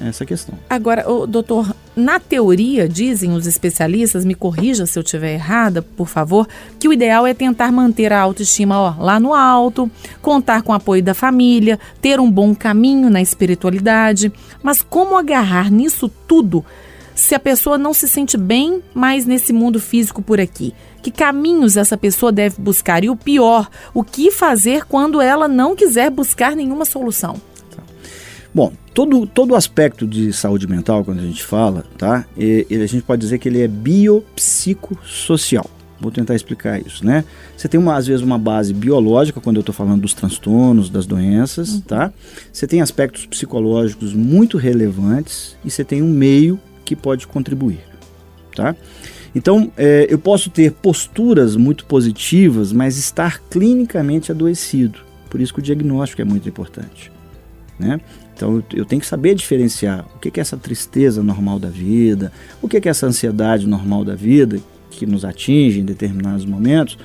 Essa 0.01 0.25
questão. 0.25 0.55
Agora, 0.69 1.05
doutor, 1.27 1.73
na 1.95 2.19
teoria, 2.19 2.87
dizem 2.87 3.33
os 3.33 3.47
especialistas, 3.47 4.23
me 4.23 4.35
corrija 4.35 4.85
se 4.85 4.99
eu 4.99 5.03
estiver 5.03 5.33
errada, 5.33 5.81
por 5.81 6.07
favor, 6.07 6.47
que 6.79 6.87
o 6.87 6.93
ideal 6.93 7.25
é 7.25 7.33
tentar 7.33 7.71
manter 7.71 8.13
a 8.13 8.21
autoestima 8.21 8.79
ó, 8.79 8.95
lá 8.99 9.19
no 9.19 9.33
alto, 9.33 9.89
contar 10.21 10.61
com 10.61 10.71
o 10.71 10.75
apoio 10.75 11.01
da 11.01 11.13
família, 11.13 11.79
ter 12.01 12.19
um 12.19 12.29
bom 12.29 12.53
caminho 12.53 13.09
na 13.09 13.21
espiritualidade. 13.21 14.31
Mas 14.61 14.83
como 14.83 15.17
agarrar 15.17 15.71
nisso 15.71 16.07
tudo 16.27 16.63
se 17.15 17.33
a 17.33 17.39
pessoa 17.39 17.79
não 17.79 17.93
se 17.93 18.07
sente 18.07 18.37
bem 18.37 18.83
mais 18.93 19.25
nesse 19.25 19.51
mundo 19.51 19.79
físico 19.79 20.21
por 20.21 20.39
aqui? 20.39 20.75
Que 21.01 21.09
caminhos 21.09 21.77
essa 21.77 21.97
pessoa 21.97 22.31
deve 22.31 22.61
buscar? 22.61 23.03
E 23.03 23.09
o 23.09 23.15
pior, 23.15 23.69
o 23.93 24.03
que 24.03 24.29
fazer 24.29 24.85
quando 24.85 25.19
ela 25.19 25.47
não 25.47 25.75
quiser 25.75 26.11
buscar 26.11 26.55
nenhuma 26.55 26.85
solução? 26.85 27.41
Bom, 28.57 28.73
todo, 28.91 29.27
todo 29.27 29.53
aspecto 29.53 30.07
de 30.07 30.33
saúde 30.33 30.65
mental, 30.65 31.05
quando 31.05 31.19
a 31.19 31.23
gente 31.23 31.43
fala, 31.43 31.85
tá? 31.95 32.25
E, 32.35 32.65
a 32.71 32.87
gente 32.87 33.03
pode 33.03 33.21
dizer 33.21 33.37
que 33.37 33.47
ele 33.47 33.61
é 33.61 33.67
biopsicossocial. 33.67 35.69
Vou 36.01 36.09
tentar 36.09 36.33
explicar 36.33 36.81
isso, 36.81 37.05
né? 37.05 37.23
Você 37.55 37.67
tem 37.67 37.79
uma, 37.79 37.95
às 37.95 38.07
vezes 38.07 38.23
uma 38.23 38.39
base 38.39 38.73
biológica 38.73 39.39
quando 39.39 39.57
eu 39.57 39.59
estou 39.59 39.75
falando 39.75 40.01
dos 40.01 40.15
transtornos, 40.15 40.89
das 40.89 41.05
doenças, 41.05 41.75
uhum. 41.75 41.81
tá? 41.81 42.11
Você 42.51 42.65
tem 42.65 42.81
aspectos 42.81 43.27
psicológicos 43.27 44.15
muito 44.15 44.57
relevantes 44.57 45.55
e 45.63 45.69
você 45.69 45.83
tem 45.83 46.01
um 46.01 46.09
meio 46.09 46.59
que 46.83 46.95
pode 46.95 47.27
contribuir, 47.27 47.81
tá? 48.55 48.75
Então, 49.35 49.71
é, 49.77 50.07
eu 50.09 50.17
posso 50.17 50.49
ter 50.49 50.71
posturas 50.71 51.55
muito 51.55 51.85
positivas, 51.85 52.73
mas 52.73 52.97
estar 52.97 53.39
clinicamente 53.51 54.31
adoecido. 54.31 55.01
Por 55.29 55.39
isso 55.39 55.53
que 55.53 55.59
o 55.59 55.63
diagnóstico 55.63 56.23
é 56.23 56.25
muito 56.25 56.49
importante, 56.49 57.11
né? 57.77 57.99
Então 58.37 58.63
eu 58.73 58.85
tenho 58.85 59.01
que 59.01 59.07
saber 59.07 59.33
diferenciar 59.33 60.05
o 60.15 60.19
que 60.19 60.39
é 60.39 60.41
essa 60.41 60.55
tristeza 60.55 61.23
normal 61.23 61.57
da 61.57 61.69
vida, 61.69 62.31
o 62.61 62.67
que 62.67 62.77
é 62.77 62.87
essa 62.87 63.07
ansiedade 63.07 63.65
normal 63.67 64.05
da 64.05 64.15
vida, 64.15 64.59
que 64.91 65.07
nos 65.07 65.25
atinge 65.25 65.79
em 65.79 65.85
determinados 65.85 66.45
momentos, 66.45 66.99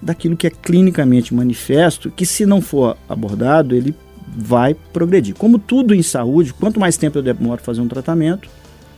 daquilo 0.00 0.36
que 0.36 0.46
é 0.46 0.50
clinicamente 0.50 1.34
manifesto, 1.34 2.10
que 2.10 2.24
se 2.24 2.46
não 2.46 2.62
for 2.62 2.96
abordado, 3.06 3.74
ele 3.74 3.94
vai 4.26 4.74
progredir. 4.74 5.34
Como 5.34 5.58
tudo 5.58 5.94
em 5.94 6.02
saúde, 6.02 6.54
quanto 6.54 6.80
mais 6.80 6.96
tempo 6.96 7.18
eu 7.18 7.22
demoro 7.22 7.60
fazer 7.62 7.82
um 7.82 7.88
tratamento, 7.88 8.48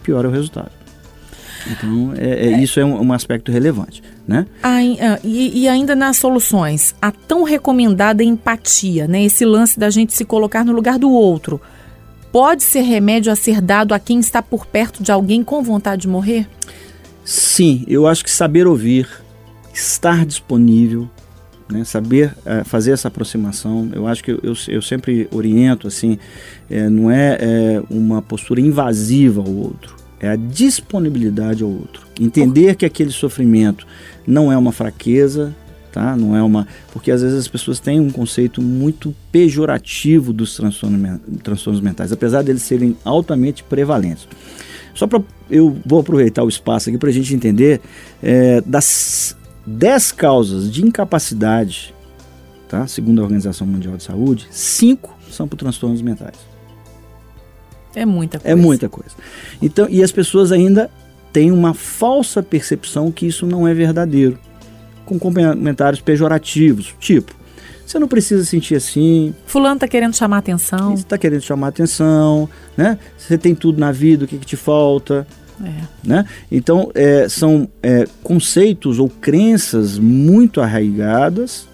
pior 0.02 0.25
é 0.25 0.28
o 0.28 0.30
resultado. 0.30 0.70
Então, 1.66 2.14
é, 2.16 2.47
é, 2.47 2.62
isso 2.62 2.80
é 2.80 2.85
um, 2.85 3.02
um, 3.02 3.12
aspecto 3.12 3.52
relevante. 3.52 4.02
Né? 4.26 4.47
Ah, 4.62 4.82
e, 4.82 5.62
e, 5.62 5.68
ainda 5.68 5.94
nas 5.94 6.16
soluções, 6.16 6.94
a 7.02 7.11
tão 7.11 7.42
recomendada 7.42 8.23
empatia, 8.23 9.06
né? 9.06 9.25
esse 9.25 9.44
lance 9.44 9.78
da 9.78 9.90
gente 9.90 10.12
se 10.14 10.25
colocar 10.25 10.64
no 10.64 10.73
lugar 10.73 10.99
do 10.99 11.11
outro, 11.11 11.61
pode 12.32 12.62
ser 12.62 12.80
remédio 12.80 13.32
a 13.32 13.37
ser 13.37 13.60
dado 13.60 13.94
a 13.94 13.99
quem 13.99 14.20
está 14.20 14.42
por 14.42 14.66
perto 14.66 15.02
de 15.02 15.10
alguém 15.10 15.42
com 15.42 15.62
vontade 15.62 16.02
de 16.02 16.08
morrer? 16.08 16.49
Sim, 17.25 17.84
eu 17.87 18.06
acho 18.06 18.25
que 18.25 18.30
saber 18.30 18.66
ouvir, 18.66 19.08
estar 19.72 20.25
disponível, 20.26 21.08
né, 21.70 21.84
saber 21.84 22.34
uh, 22.38 22.64
fazer 22.64 22.92
essa 22.92 23.08
aproximação, 23.08 23.88
eu 23.92 24.06
acho 24.06 24.25
que 24.25 24.32
eu, 24.32 24.40
eu, 24.42 24.54
eu 24.68 24.82
sempre 24.82 25.28
oriento 25.30 25.87
assim, 25.87 26.18
é, 26.68 26.88
não 26.88 27.10
é, 27.10 27.38
é, 27.40 27.82
uma 27.88 28.20
postura 28.20 28.60
invasiva 28.60 29.40
ao 29.40 29.49
outro, 29.49 29.94
é 30.18 30.28
a 30.28 30.37
disponibilidade 30.37 31.62
ao 31.62 31.70
outro, 31.70 32.06
entender 32.18 32.75
que 32.75 32.84
aquele 32.84 33.10
sofrimento 33.10 33.87
não 34.26 34.50
é 34.50 34.56
uma 34.56 34.72
fraqueza, 34.72 35.54
tá? 35.92 36.16
Não 36.16 36.37
é 36.37 36.42
uma, 36.42 36.66
porque 36.92 37.11
às 37.11 37.23
vezes 37.23 37.38
as 37.38 37.49
pessoas 37.49 37.80
têm 37.80 38.00
um 38.00 38.11
conceito 38.11 38.62
muito 38.62 39.14
pejorativo 39.30 40.32
dos 40.32 40.56
transtornos, 40.56 41.20
transtornos 41.42 41.80
mentais, 41.80 42.12
apesar 42.12 42.42
deles 42.42 42.62
serem 42.62 42.97
altamente 43.04 43.62
prevalentes. 43.62 44.26
Só 44.94 45.06
para 45.06 45.23
eu 45.50 45.76
vou 45.85 46.00
aproveitar 46.00 46.42
o 46.44 46.49
espaço 46.49 46.88
aqui 46.88 46.99
para 46.99 47.09
a 47.09 47.12
gente 47.12 47.35
entender 47.35 47.80
é, 48.23 48.61
das 48.61 49.37
10 49.66 50.12
causas 50.12 50.70
de 50.70 50.85
incapacidade, 50.85 51.94
tá? 52.68 52.87
segundo 52.87 53.20
a 53.20 53.25
Organização 53.25 53.66
Mundial 53.66 53.97
de 53.97 54.04
Saúde, 54.04 54.47
5 54.50 55.18
são 55.30 55.49
por 55.49 55.56
transtornos 55.56 56.02
mentais. 56.02 56.37
É 57.94 58.06
muita 58.06 58.38
coisa. 58.38 58.52
É 58.52 58.54
muita 58.54 58.88
coisa. 58.88 59.11
Então, 59.61 59.88
e 59.90 60.02
as 60.02 60.12
pessoas 60.12 60.52
ainda 60.52 60.90
têm 61.32 61.50
uma 61.50 61.75
falsa 61.75 62.42
percepção 62.42 63.11
que 63.11 63.26
isso 63.26 63.47
não 63.47 63.66
é 63.66 63.75
verdadeiro, 63.75 64.38
com 65.11 65.19
comentários 65.19 66.00
pejorativos, 66.00 66.95
tipo, 67.00 67.35
você 67.85 67.99
não 67.99 68.07
precisa 68.07 68.45
sentir 68.45 68.76
assim. 68.76 69.35
Fulano 69.47 69.75
está 69.75 69.88
querendo 69.88 70.14
chamar 70.14 70.38
atenção. 70.38 70.97
Você 70.97 71.02
está 71.02 71.19
querendo 71.19 71.43
chamar 71.43 71.69
atenção, 71.69 72.49
né? 72.76 72.97
Você 73.19 73.37
tem 73.37 73.52
tudo 73.52 73.81
na 73.81 73.90
vida, 73.90 74.25
o 74.25 74.29
que, 74.29 74.38
que 74.38 74.47
te 74.47 74.57
falta? 74.57 75.26
É. 75.61 75.83
Né? 76.05 76.25
Então, 76.52 76.93
é, 76.95 77.29
são 77.29 77.69
é, 77.83 78.07
conceitos 78.23 79.00
ou 79.00 79.09
crenças 79.09 79.99
muito 79.99 80.61
arraigadas 80.61 81.69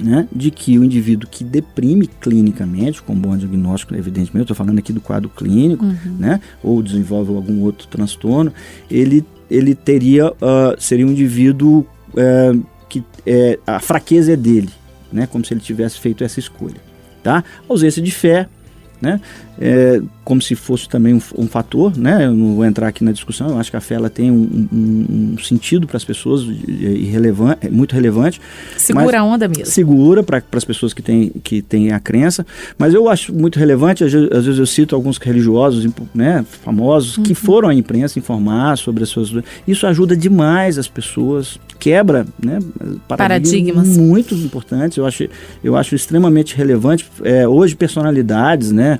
né, 0.00 0.28
de 0.32 0.52
que 0.52 0.78
o 0.78 0.84
indivíduo 0.84 1.28
que 1.28 1.42
deprime 1.42 2.06
clinicamente, 2.06 3.02
com 3.02 3.14
bom 3.14 3.36
diagnóstico, 3.36 3.94
evidentemente, 3.96 4.38
eu 4.38 4.42
estou 4.42 4.56
falando 4.56 4.78
aqui 4.78 4.92
do 4.92 5.00
quadro 5.00 5.28
clínico, 5.28 5.84
uhum. 5.84 6.16
né, 6.18 6.40
ou 6.62 6.80
desenvolve 6.80 7.34
algum 7.34 7.62
outro 7.62 7.88
transtorno, 7.88 8.52
ele, 8.88 9.24
ele 9.50 9.74
teria, 9.74 10.30
uh, 10.30 10.76
seria 10.78 11.06
um 11.06 11.10
indivíduo 11.10 11.84
uh, 12.14 12.66
que 12.88 13.02
é, 13.26 13.58
a 13.66 13.80
fraqueza 13.80 14.32
é 14.32 14.36
dele, 14.36 14.70
né? 15.12 15.26
Como 15.26 15.44
se 15.44 15.54
ele 15.54 15.60
tivesse 15.60 15.98
feito 15.98 16.22
essa 16.24 16.38
escolha, 16.38 16.80
tá? 17.22 17.42
Ausência 17.68 18.02
de 18.02 18.10
fé, 18.10 18.48
né? 19.02 19.20
É, 19.60 20.00
como 20.24 20.40
se 20.40 20.54
fosse 20.54 20.88
também 20.88 21.12
um, 21.12 21.20
um, 21.36 21.46
fator, 21.46 21.96
né? 21.96 22.24
Eu 22.24 22.32
não 22.32 22.54
vou 22.54 22.64
entrar 22.64 22.88
aqui 22.88 23.04
na 23.04 23.12
discussão, 23.12 23.50
eu 23.50 23.58
acho 23.58 23.70
que 23.70 23.76
a 23.76 23.80
fé 23.80 23.96
ela 23.96 24.08
tem 24.08 24.30
um, 24.30 24.68
um, 24.72 25.34
um 25.34 25.38
sentido 25.38 25.86
para 25.86 25.96
as 25.96 26.04
pessoas 26.04 26.42
irrelevante, 26.42 27.68
muito 27.68 27.92
relevante. 27.92 28.40
Segura 28.76 29.20
a 29.20 29.24
onda 29.24 29.48
mesmo. 29.48 29.66
Segura 29.66 30.22
para 30.22 30.42
as 30.52 30.64
pessoas 30.64 30.94
que 30.94 31.02
têm, 31.02 31.30
que 31.42 31.60
têm 31.60 31.90
a 31.92 32.00
crença, 32.00 32.46
mas 32.78 32.94
eu 32.94 33.08
acho 33.08 33.34
muito 33.34 33.58
relevante, 33.58 34.04
às 34.04 34.12
vezes, 34.12 34.32
às 34.32 34.44
vezes 34.46 34.58
eu 34.60 34.66
cito 34.66 34.94
alguns 34.94 35.18
religiosos 35.18 35.86
né, 36.14 36.44
famosos 36.62 37.18
uhum. 37.18 37.24
que 37.24 37.34
foram 37.34 37.68
à 37.68 37.74
imprensa 37.74 38.18
informar 38.18 38.78
sobre 38.78 39.02
as 39.02 39.08
suas... 39.08 39.32
Isso 39.66 39.86
ajuda 39.86 40.16
demais 40.16 40.78
as 40.78 40.88
pessoas, 40.88 41.58
quebra 41.78 42.24
né, 42.42 42.60
paradigmas, 43.08 43.08
paradigmas. 43.08 43.96
muito 43.96 44.34
importantes, 44.36 44.96
eu 44.96 45.04
acho, 45.04 45.28
eu 45.64 45.76
acho 45.76 45.96
extremamente 45.96 46.56
relevante. 46.56 47.04
É, 47.24 47.46
hoje, 47.46 47.74
personalidades, 47.74 48.70
né? 48.70 48.91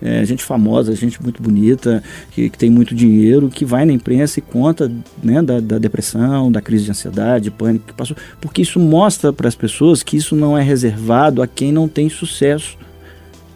É, 0.00 0.24
gente 0.24 0.42
famosa, 0.42 0.94
gente 0.94 1.22
muito 1.22 1.42
bonita, 1.42 2.02
que, 2.30 2.48
que, 2.50 2.58
tem 2.58 2.70
muito 2.70 2.94
dinheiro, 2.94 3.48
que 3.48 3.64
vai 3.64 3.84
na 3.84 3.92
imprensa 3.92 4.38
e 4.38 4.42
conta 4.42 4.90
né, 5.22 5.42
da, 5.42 5.60
da, 5.60 5.78
depressão, 5.78 6.50
da 6.50 6.60
crise 6.60 6.84
de 6.84 6.90
ansiedade, 6.90 7.50
pânico 7.50 7.86
que 7.86 7.92
passou, 7.92 8.16
porque 8.40 8.62
isso 8.62 8.78
mostra 8.78 9.32
para 9.32 9.48
as 9.48 9.54
pessoas 9.54 10.02
que 10.02 10.16
isso 10.16 10.34
não 10.36 10.56
é 10.56 10.62
reservado 10.62 11.42
a 11.42 11.46
quem 11.46 11.72
não 11.72 11.88
tem 11.88 12.08
sucesso. 12.08 12.76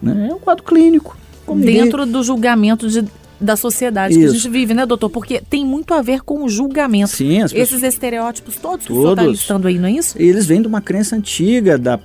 Né? 0.02 0.28
É 0.30 0.34
um 0.34 0.38
quadro 0.38 0.64
clínico. 0.64 1.16
Dentro 1.46 1.98
ninguém... 1.98 2.12
do 2.12 2.22
julgamento 2.22 2.88
de, 2.88 3.04
da 3.40 3.56
sociedade 3.56 4.14
Isso. 4.14 4.20
que 4.20 4.26
a 4.26 4.32
gente 4.32 4.48
vive, 4.48 4.74
né, 4.74 4.86
doutor? 4.86 5.10
Porque 5.10 5.42
tem 5.48 5.66
muito 5.66 5.92
a 5.92 6.00
ver 6.00 6.22
com 6.22 6.44
o 6.44 6.48
julgamento. 6.48 7.10
Sim, 7.10 7.42
as 7.42 7.52
pessoas... 7.52 7.72
Esses 7.72 7.94
estereótipos 7.94 8.56
todos, 8.56 8.86
todos 8.86 8.86
que 8.86 8.92
você 8.92 9.12
está 9.12 9.22
listando 9.24 9.68
aí, 9.68 9.78
não 9.78 9.88
é 9.88 9.92
isso? 9.92 10.16
Eles 10.20 10.46
vêm 10.46 10.62
de 10.62 10.68
uma 10.68 10.80
crença 10.80 11.16
antiga 11.16 11.76
da 11.76 11.98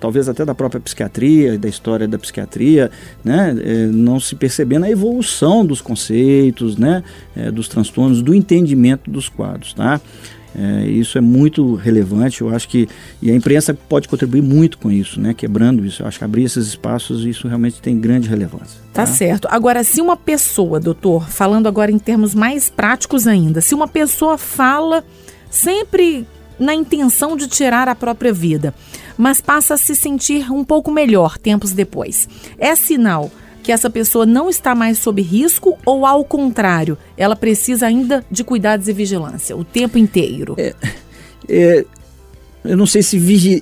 talvez 0.00 0.28
até 0.28 0.44
da 0.44 0.54
própria 0.54 0.80
psiquiatria, 0.80 1.58
da 1.58 1.68
história 1.68 2.06
da 2.06 2.18
psiquiatria, 2.18 2.90
né, 3.24 3.56
é, 3.58 3.86
não 3.86 4.20
se 4.20 4.34
percebendo 4.34 4.84
a 4.84 4.90
evolução 4.90 5.64
dos 5.64 5.80
conceitos, 5.80 6.76
né, 6.76 7.02
é, 7.34 7.50
dos 7.50 7.68
transtornos, 7.68 8.22
do 8.22 8.34
entendimento 8.34 9.10
dos 9.10 9.28
quadros, 9.28 9.72
tá? 9.72 10.00
É, 10.58 10.86
isso 10.86 11.18
é 11.18 11.20
muito 11.20 11.74
relevante, 11.74 12.40
eu 12.40 12.48
acho 12.48 12.66
que 12.66 12.88
e 13.20 13.30
a 13.30 13.34
imprensa 13.34 13.74
pode 13.74 14.08
contribuir 14.08 14.40
muito 14.40 14.78
com 14.78 14.90
isso, 14.90 15.20
né? 15.20 15.34
Quebrando 15.34 15.84
isso, 15.84 16.02
eu 16.02 16.06
acho 16.06 16.16
que 16.16 16.24
abrir 16.24 16.44
esses 16.44 16.68
espaços 16.68 17.26
isso 17.26 17.46
realmente 17.46 17.82
tem 17.82 18.00
grande 18.00 18.26
relevância. 18.26 18.80
Tá, 18.90 19.04
tá 19.04 19.06
certo. 19.06 19.46
Agora, 19.50 19.84
se 19.84 20.00
uma 20.00 20.16
pessoa, 20.16 20.80
doutor, 20.80 21.28
falando 21.28 21.66
agora 21.66 21.92
em 21.92 21.98
termos 21.98 22.34
mais 22.34 22.70
práticos 22.70 23.26
ainda, 23.26 23.60
se 23.60 23.74
uma 23.74 23.86
pessoa 23.86 24.38
fala 24.38 25.04
sempre 25.50 26.26
na 26.58 26.74
intenção 26.74 27.36
de 27.36 27.48
tirar 27.48 27.88
a 27.88 27.94
própria 27.94 28.32
vida, 28.32 28.74
mas 29.16 29.40
passa 29.40 29.74
a 29.74 29.76
se 29.76 29.94
sentir 29.94 30.50
um 30.50 30.64
pouco 30.64 30.90
melhor 30.90 31.38
tempos 31.38 31.72
depois. 31.72 32.28
É 32.58 32.74
sinal 32.74 33.30
que 33.62 33.72
essa 33.72 33.90
pessoa 33.90 34.24
não 34.24 34.48
está 34.48 34.76
mais 34.76 34.98
sob 34.98 35.20
risco 35.20 35.76
ou, 35.84 36.06
ao 36.06 36.24
contrário, 36.24 36.96
ela 37.16 37.34
precisa 37.34 37.86
ainda 37.86 38.24
de 38.30 38.44
cuidados 38.44 38.86
e 38.86 38.92
vigilância 38.92 39.56
o 39.56 39.64
tempo 39.64 39.98
inteiro? 39.98 40.54
É, 40.56 40.74
é, 41.48 41.84
eu 42.64 42.76
não 42.76 42.86
sei 42.86 43.02
se 43.02 43.18
vigi, 43.18 43.60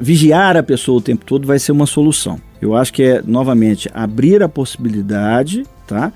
vigiar 0.00 0.56
a 0.56 0.62
pessoa 0.62 0.98
o 0.98 1.00
tempo 1.00 1.24
todo 1.24 1.46
vai 1.46 1.58
ser 1.58 1.70
uma 1.70 1.86
solução. 1.86 2.40
Eu 2.60 2.74
acho 2.74 2.92
que 2.92 3.02
é, 3.02 3.22
novamente, 3.22 3.88
abrir 3.94 4.42
a 4.42 4.48
possibilidade 4.48 5.64
tá, 5.86 6.12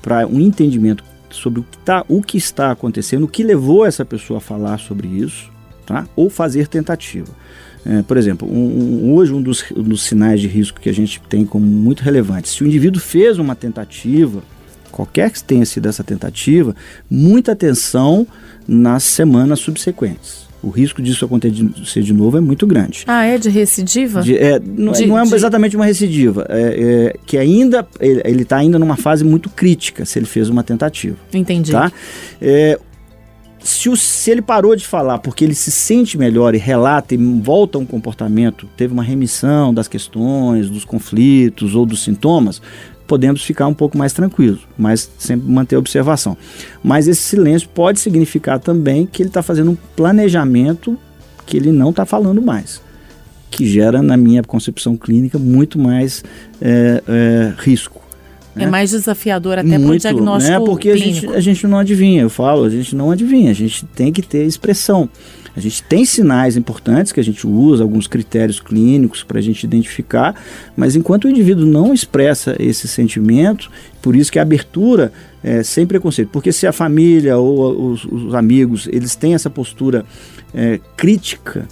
para 0.00 0.26
um 0.26 0.40
entendimento 0.40 1.04
sobre 1.30 1.60
o 1.60 1.62
que, 1.64 1.78
tá, 1.78 2.04
o 2.08 2.22
que 2.22 2.38
está 2.38 2.70
acontecendo, 2.70 3.24
o 3.24 3.28
que 3.28 3.42
levou 3.42 3.84
essa 3.84 4.04
pessoa 4.04 4.38
a 4.38 4.40
falar 4.40 4.78
sobre 4.78 5.08
isso, 5.08 5.50
tá, 5.88 6.06
ou 6.14 6.28
fazer 6.28 6.68
tentativa. 6.68 7.28
É, 7.86 8.02
por 8.02 8.18
exemplo, 8.18 8.46
um, 8.46 9.06
um, 9.06 9.14
hoje 9.14 9.32
um 9.32 9.40
dos, 9.40 9.64
um 9.74 9.82
dos 9.82 10.02
sinais 10.02 10.40
de 10.40 10.46
risco 10.46 10.78
que 10.78 10.90
a 10.90 10.94
gente 10.94 11.20
tem 11.28 11.46
como 11.46 11.64
muito 11.64 12.02
relevante, 12.02 12.48
se 12.48 12.62
o 12.62 12.66
indivíduo 12.66 13.00
fez 13.00 13.38
uma 13.38 13.54
tentativa, 13.54 14.42
qualquer 14.92 15.30
que 15.30 15.42
tenha 15.42 15.64
sido 15.64 15.88
essa 15.88 16.04
tentativa, 16.04 16.76
muita 17.10 17.52
atenção 17.52 18.26
nas 18.66 19.02
semanas 19.04 19.60
subsequentes. 19.60 20.46
O 20.60 20.70
risco 20.70 21.00
disso 21.00 21.24
acontecer 21.24 22.02
de 22.02 22.12
novo 22.12 22.36
é 22.36 22.40
muito 22.40 22.66
grande. 22.66 23.04
Ah, 23.06 23.24
é 23.24 23.38
de 23.38 23.48
recidiva? 23.48 24.22
De, 24.22 24.36
é, 24.36 24.58
não, 24.58 24.92
de, 24.92 25.06
não, 25.06 25.16
é 25.16 25.22
exatamente 25.22 25.76
uma 25.76 25.86
recidiva, 25.86 26.44
é, 26.48 27.12
é 27.12 27.16
que 27.24 27.38
ainda 27.38 27.86
ele 28.00 28.42
está 28.42 28.56
ainda 28.56 28.76
numa 28.76 28.96
fase 28.96 29.24
muito 29.24 29.48
crítica 29.48 30.04
se 30.04 30.18
ele 30.18 30.26
fez 30.26 30.48
uma 30.48 30.64
tentativa. 30.64 31.16
Entendi. 31.32 31.70
Tá? 31.70 31.92
É, 32.42 32.78
se, 33.60 33.88
o, 33.88 33.96
se 33.96 34.30
ele 34.30 34.42
parou 34.42 34.74
de 34.74 34.86
falar 34.86 35.18
porque 35.18 35.44
ele 35.44 35.54
se 35.54 35.70
sente 35.70 36.16
melhor 36.16 36.54
e 36.54 36.58
relata 36.58 37.14
e 37.14 37.16
volta 37.16 37.78
a 37.78 37.80
um 37.80 37.86
comportamento, 37.86 38.68
teve 38.76 38.92
uma 38.92 39.02
remissão 39.02 39.72
das 39.74 39.88
questões, 39.88 40.70
dos 40.70 40.84
conflitos 40.84 41.74
ou 41.74 41.84
dos 41.84 42.02
sintomas, 42.02 42.60
podemos 43.06 43.42
ficar 43.42 43.66
um 43.66 43.74
pouco 43.74 43.96
mais 43.96 44.12
tranquilos, 44.12 44.60
mas 44.76 45.10
sempre 45.18 45.50
manter 45.50 45.76
a 45.76 45.78
observação. 45.78 46.36
Mas 46.82 47.08
esse 47.08 47.22
silêncio 47.22 47.68
pode 47.70 47.98
significar 47.98 48.60
também 48.60 49.06
que 49.06 49.22
ele 49.22 49.30
está 49.30 49.42
fazendo 49.42 49.70
um 49.70 49.76
planejamento 49.96 50.96
que 51.46 51.56
ele 51.56 51.72
não 51.72 51.90
está 51.90 52.04
falando 52.04 52.42
mais, 52.42 52.82
que 53.50 53.66
gera, 53.66 54.02
na 54.02 54.16
minha 54.16 54.42
concepção 54.42 54.96
clínica, 54.96 55.38
muito 55.38 55.78
mais 55.78 56.22
é, 56.60 57.02
é, 57.08 57.54
risco. 57.56 58.07
É 58.62 58.64
né? 58.64 58.70
mais 58.70 58.90
desafiador 58.90 59.58
até 59.58 59.78
para 59.78 59.88
o 59.88 59.98
diagnóstico 59.98 60.58
né? 60.58 60.64
Porque 60.64 60.92
clínico. 60.92 61.08
A 61.08 61.12
gente, 61.12 61.36
a 61.36 61.40
gente 61.40 61.66
não 61.66 61.78
adivinha, 61.78 62.22
eu 62.22 62.30
falo, 62.30 62.64
a 62.64 62.70
gente 62.70 62.94
não 62.94 63.10
adivinha, 63.10 63.50
a 63.50 63.54
gente 63.54 63.84
tem 63.86 64.12
que 64.12 64.22
ter 64.22 64.44
expressão. 64.44 65.08
A 65.58 65.60
gente 65.60 65.82
tem 65.82 66.04
sinais 66.04 66.56
importantes 66.56 67.10
que 67.10 67.18
a 67.18 67.24
gente 67.24 67.44
usa, 67.44 67.82
alguns 67.82 68.06
critérios 68.06 68.60
clínicos 68.60 69.24
para 69.24 69.40
a 69.40 69.42
gente 69.42 69.64
identificar, 69.64 70.40
mas 70.76 70.94
enquanto 70.94 71.24
o 71.24 71.28
indivíduo 71.28 71.66
não 71.66 71.92
expressa 71.92 72.54
esse 72.60 72.86
sentimento, 72.86 73.68
por 74.00 74.14
isso 74.14 74.30
que 74.30 74.38
a 74.38 74.42
abertura 74.42 75.12
é 75.42 75.64
sem 75.64 75.84
preconceito, 75.84 76.28
porque 76.28 76.52
se 76.52 76.64
a 76.64 76.72
família 76.72 77.38
ou 77.38 77.90
os, 77.90 78.04
os 78.04 78.34
amigos 78.36 78.88
eles 78.92 79.16
têm 79.16 79.34
essa 79.34 79.50
postura 79.50 80.04
é, 80.54 80.78
crítica, 80.96 81.66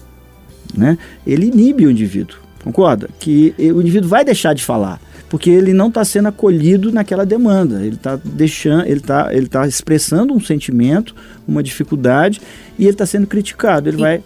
né, 0.76 0.98
ele 1.24 1.46
inibe 1.46 1.86
o 1.86 1.90
indivíduo, 1.90 2.38
concorda? 2.64 3.08
Que 3.20 3.54
o 3.56 3.80
indivíduo 3.80 4.08
vai 4.08 4.24
deixar 4.24 4.52
de 4.52 4.64
falar 4.64 5.00
porque 5.28 5.50
ele 5.50 5.72
não 5.72 5.88
está 5.88 6.04
sendo 6.04 6.28
acolhido 6.28 6.92
naquela 6.92 7.26
demanda. 7.26 7.84
Ele 7.84 7.96
está 7.96 8.18
deixando, 8.22 8.86
ele 8.86 9.00
está 9.00 9.34
ele 9.34 9.48
tá 9.48 9.66
expressando 9.66 10.32
um 10.32 10.40
sentimento, 10.40 11.14
uma 11.46 11.62
dificuldade 11.62 12.40
e 12.78 12.84
ele 12.84 12.92
está 12.92 13.06
sendo 13.06 13.26
criticado. 13.26 13.88
Ele 13.88 13.98
e, 13.98 14.00
vai 14.00 14.22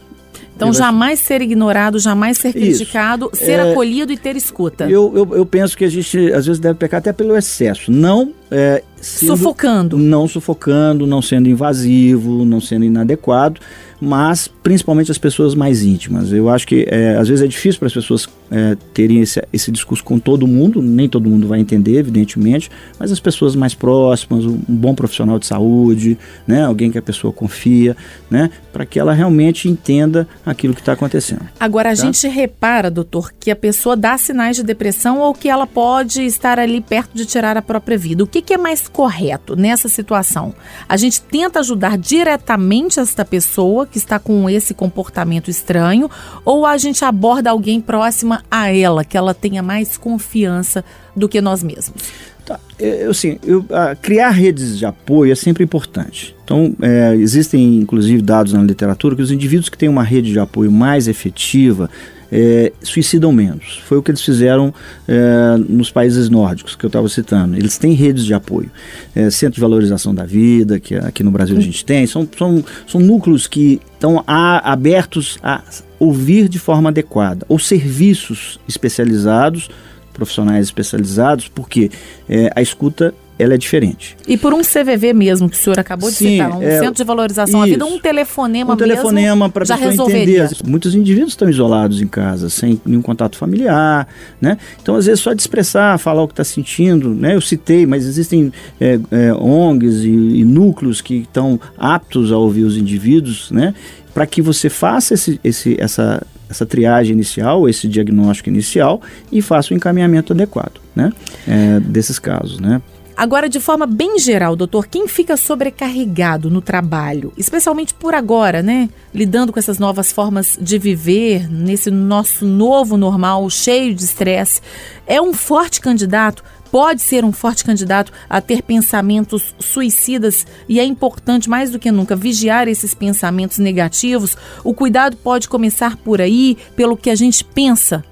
então, 0.60 0.74
jamais 0.74 1.18
ser 1.20 1.40
ignorado, 1.40 1.98
jamais 1.98 2.36
ser 2.36 2.52
criticado, 2.52 3.30
Isso. 3.32 3.44
ser 3.44 3.52
é, 3.52 3.70
acolhido 3.70 4.12
e 4.12 4.16
ter 4.18 4.36
escuta. 4.36 4.84
Eu, 4.90 5.10
eu, 5.16 5.36
eu, 5.36 5.46
penso 5.46 5.74
que 5.74 5.86
a 5.86 5.88
gente, 5.88 6.30
às 6.34 6.44
vezes, 6.44 6.60
deve 6.60 6.74
pecar 6.74 6.98
até 6.98 7.14
pelo 7.14 7.34
excesso. 7.34 7.90
Não 7.90 8.34
é, 8.50 8.82
sendo, 9.00 9.36
sufocando. 9.36 9.98
Não 9.98 10.26
sufocando, 10.26 11.06
não 11.06 11.22
sendo 11.22 11.48
invasivo, 11.48 12.44
não 12.44 12.60
sendo 12.60 12.84
inadequado 12.84 13.60
mas 14.00 14.48
principalmente 14.48 15.10
as 15.10 15.18
pessoas 15.18 15.54
mais 15.54 15.82
íntimas. 15.82 16.32
Eu 16.32 16.48
acho 16.48 16.66
que 16.66 16.86
é, 16.88 17.16
às 17.16 17.28
vezes 17.28 17.44
é 17.44 17.46
difícil 17.46 17.78
para 17.78 17.86
as 17.86 17.92
pessoas 17.92 18.28
é, 18.50 18.76
terem 18.94 19.20
esse, 19.20 19.42
esse 19.52 19.70
discurso 19.70 20.02
com 20.02 20.18
todo 20.18 20.46
mundo, 20.46 20.80
nem 20.80 21.08
todo 21.08 21.28
mundo 21.28 21.46
vai 21.46 21.60
entender, 21.60 21.98
evidentemente, 21.98 22.70
mas 22.98 23.12
as 23.12 23.20
pessoas 23.20 23.54
mais 23.54 23.74
próximas, 23.74 24.44
um 24.44 24.58
bom 24.66 24.94
profissional 24.94 25.38
de 25.38 25.46
saúde, 25.46 26.18
né, 26.46 26.64
alguém 26.64 26.90
que 26.90 26.98
a 26.98 27.02
pessoa 27.02 27.32
confia, 27.32 27.96
né, 28.30 28.50
para 28.72 28.86
que 28.86 28.98
ela 28.98 29.12
realmente 29.12 29.68
entenda 29.68 30.26
aquilo 30.46 30.74
que 30.74 30.80
está 30.80 30.92
acontecendo. 30.92 31.42
Agora, 31.58 31.90
a 31.90 31.96
tá? 31.96 32.02
gente 32.02 32.26
repara, 32.26 32.90
doutor, 32.90 33.32
que 33.38 33.50
a 33.50 33.56
pessoa 33.56 33.96
dá 33.96 34.16
sinais 34.16 34.56
de 34.56 34.62
depressão 34.62 35.20
ou 35.20 35.34
que 35.34 35.48
ela 35.48 35.66
pode 35.66 36.22
estar 36.22 36.58
ali 36.58 36.80
perto 36.80 37.10
de 37.14 37.26
tirar 37.26 37.56
a 37.56 37.62
própria 37.62 37.98
vida. 37.98 38.24
O 38.24 38.26
que, 38.26 38.39
que 38.42 38.54
é 38.54 38.58
mais 38.58 38.88
correto 38.88 39.56
nessa 39.56 39.88
situação? 39.88 40.54
A 40.88 40.96
gente 40.96 41.20
tenta 41.22 41.60
ajudar 41.60 41.96
diretamente 41.98 43.00
esta 43.00 43.24
pessoa 43.24 43.86
que 43.86 43.98
está 43.98 44.18
com 44.18 44.48
esse 44.48 44.74
comportamento 44.74 45.50
estranho, 45.50 46.10
ou 46.44 46.66
a 46.66 46.76
gente 46.78 47.04
aborda 47.04 47.50
alguém 47.50 47.80
próxima 47.80 48.42
a 48.50 48.72
ela, 48.72 49.04
que 49.04 49.16
ela 49.16 49.34
tenha 49.34 49.62
mais 49.62 49.96
confiança 49.96 50.84
do 51.14 51.28
que 51.28 51.40
nós 51.40 51.62
mesmos? 51.62 52.02
Tá. 52.44 52.58
Eu, 52.78 53.10
assim, 53.10 53.38
eu, 53.44 53.64
criar 54.02 54.30
redes 54.30 54.78
de 54.78 54.86
apoio 54.86 55.30
é 55.30 55.34
sempre 55.34 55.62
importante. 55.62 56.34
Então, 56.42 56.74
é, 56.82 57.14
existem 57.14 57.76
inclusive 57.76 58.20
dados 58.22 58.52
na 58.52 58.62
literatura 58.62 59.14
que 59.14 59.22
os 59.22 59.30
indivíduos 59.30 59.68
que 59.68 59.78
têm 59.78 59.88
uma 59.88 60.02
rede 60.02 60.32
de 60.32 60.38
apoio 60.38 60.72
mais 60.72 61.06
efetiva 61.06 61.88
é, 62.30 62.72
suicidam 62.82 63.32
menos. 63.32 63.80
Foi 63.86 63.98
o 63.98 64.02
que 64.02 64.10
eles 64.10 64.22
fizeram 64.22 64.72
é, 65.08 65.56
nos 65.68 65.90
países 65.90 66.28
nórdicos 66.28 66.76
que 66.76 66.84
eu 66.84 66.88
estava 66.88 67.08
citando. 67.08 67.56
Eles 67.56 67.78
têm 67.78 67.92
redes 67.92 68.24
de 68.24 68.34
apoio, 68.34 68.70
é, 69.14 69.30
centro 69.30 69.56
de 69.56 69.60
valorização 69.60 70.14
da 70.14 70.24
vida, 70.24 70.78
que 70.78 70.94
aqui 70.94 71.22
no 71.22 71.30
Brasil 71.30 71.56
a 71.56 71.60
gente 71.60 71.84
tem, 71.84 72.06
são, 72.06 72.28
são, 72.36 72.64
são 72.86 73.00
núcleos 73.00 73.46
que 73.46 73.80
estão 73.92 74.22
abertos 74.26 75.38
a 75.42 75.62
ouvir 75.98 76.48
de 76.48 76.58
forma 76.58 76.88
adequada, 76.88 77.44
ou 77.48 77.58
serviços 77.58 78.58
especializados, 78.66 79.68
profissionais 80.12 80.66
especializados, 80.66 81.48
porque 81.48 81.90
é, 82.28 82.50
a 82.54 82.62
escuta 82.62 83.14
ela 83.40 83.54
é 83.54 83.56
diferente. 83.56 84.16
E 84.26 84.36
por 84.36 84.52
um 84.52 84.60
CVV 84.60 85.12
mesmo, 85.12 85.48
que 85.48 85.56
o 85.56 85.58
senhor 85.58 85.78
acabou 85.78 86.10
de 86.10 86.16
Sim, 86.16 86.32
citar, 86.32 86.58
um 86.58 86.62
é, 86.62 86.78
centro 86.78 86.94
de 86.94 87.04
valorização 87.04 87.60
isso, 87.60 87.70
à 87.70 87.72
vida, 87.72 87.84
um 87.86 87.98
telefonema 87.98 88.74
um 88.74 88.76
telefonema 88.76 89.48
para 89.48 89.64
já 89.64 89.76
resolveria. 89.76 90.44
entender. 90.44 90.68
Muitos 90.68 90.94
indivíduos 90.94 91.32
estão 91.32 91.48
isolados 91.48 92.00
em 92.02 92.06
casa, 92.06 92.50
sem 92.50 92.80
nenhum 92.84 93.02
contato 93.02 93.36
familiar, 93.36 94.06
né? 94.40 94.58
Então, 94.82 94.94
às 94.94 95.06
vezes, 95.06 95.20
só 95.20 95.32
de 95.32 95.40
expressar, 95.40 95.98
falar 95.98 96.22
o 96.22 96.28
que 96.28 96.32
está 96.32 96.44
sentindo, 96.44 97.14
né? 97.14 97.34
Eu 97.34 97.40
citei, 97.40 97.86
mas 97.86 98.06
existem 98.06 98.52
é, 98.80 98.98
é, 99.10 99.34
ONGs 99.34 100.04
e, 100.04 100.08
e 100.08 100.44
núcleos 100.44 101.00
que 101.00 101.14
estão 101.14 101.58
aptos 101.78 102.32
a 102.32 102.36
ouvir 102.36 102.64
os 102.64 102.76
indivíduos, 102.76 103.50
né? 103.50 103.74
Para 104.12 104.26
que 104.26 104.42
você 104.42 104.68
faça 104.68 105.14
esse, 105.14 105.40
esse, 105.42 105.76
essa 105.80 106.20
essa 106.50 106.66
triagem 106.66 107.12
inicial, 107.12 107.68
esse 107.68 107.86
diagnóstico 107.86 108.48
inicial 108.48 109.00
e 109.30 109.40
faça 109.40 109.72
o 109.72 109.76
encaminhamento 109.76 110.32
adequado, 110.32 110.80
né? 110.94 111.12
É, 111.46 111.78
desses 111.78 112.18
casos, 112.18 112.58
né? 112.58 112.82
Agora, 113.20 113.50
de 113.50 113.60
forma 113.60 113.86
bem 113.86 114.18
geral, 114.18 114.56
doutor, 114.56 114.86
quem 114.86 115.06
fica 115.06 115.36
sobrecarregado 115.36 116.48
no 116.48 116.62
trabalho, 116.62 117.34
especialmente 117.36 117.92
por 117.92 118.14
agora, 118.14 118.62
né? 118.62 118.88
Lidando 119.12 119.52
com 119.52 119.58
essas 119.58 119.78
novas 119.78 120.10
formas 120.10 120.58
de 120.58 120.78
viver, 120.78 121.46
nesse 121.46 121.90
nosso 121.90 122.46
novo 122.46 122.96
normal, 122.96 123.50
cheio 123.50 123.94
de 123.94 124.04
estresse, 124.04 124.62
é 125.06 125.20
um 125.20 125.34
forte 125.34 125.82
candidato? 125.82 126.42
Pode 126.72 127.02
ser 127.02 127.22
um 127.22 127.30
forte 127.30 127.62
candidato 127.62 128.10
a 128.26 128.40
ter 128.40 128.62
pensamentos 128.62 129.54
suicidas? 129.58 130.46
E 130.66 130.80
é 130.80 130.84
importante 130.84 131.50
mais 131.50 131.70
do 131.70 131.78
que 131.78 131.92
nunca 131.92 132.16
vigiar 132.16 132.68
esses 132.68 132.94
pensamentos 132.94 133.58
negativos. 133.58 134.34
O 134.64 134.72
cuidado 134.72 135.18
pode 135.18 135.46
começar 135.46 135.98
por 135.98 136.22
aí, 136.22 136.56
pelo 136.74 136.96
que 136.96 137.10
a 137.10 137.14
gente 137.14 137.44
pensa 137.44 138.02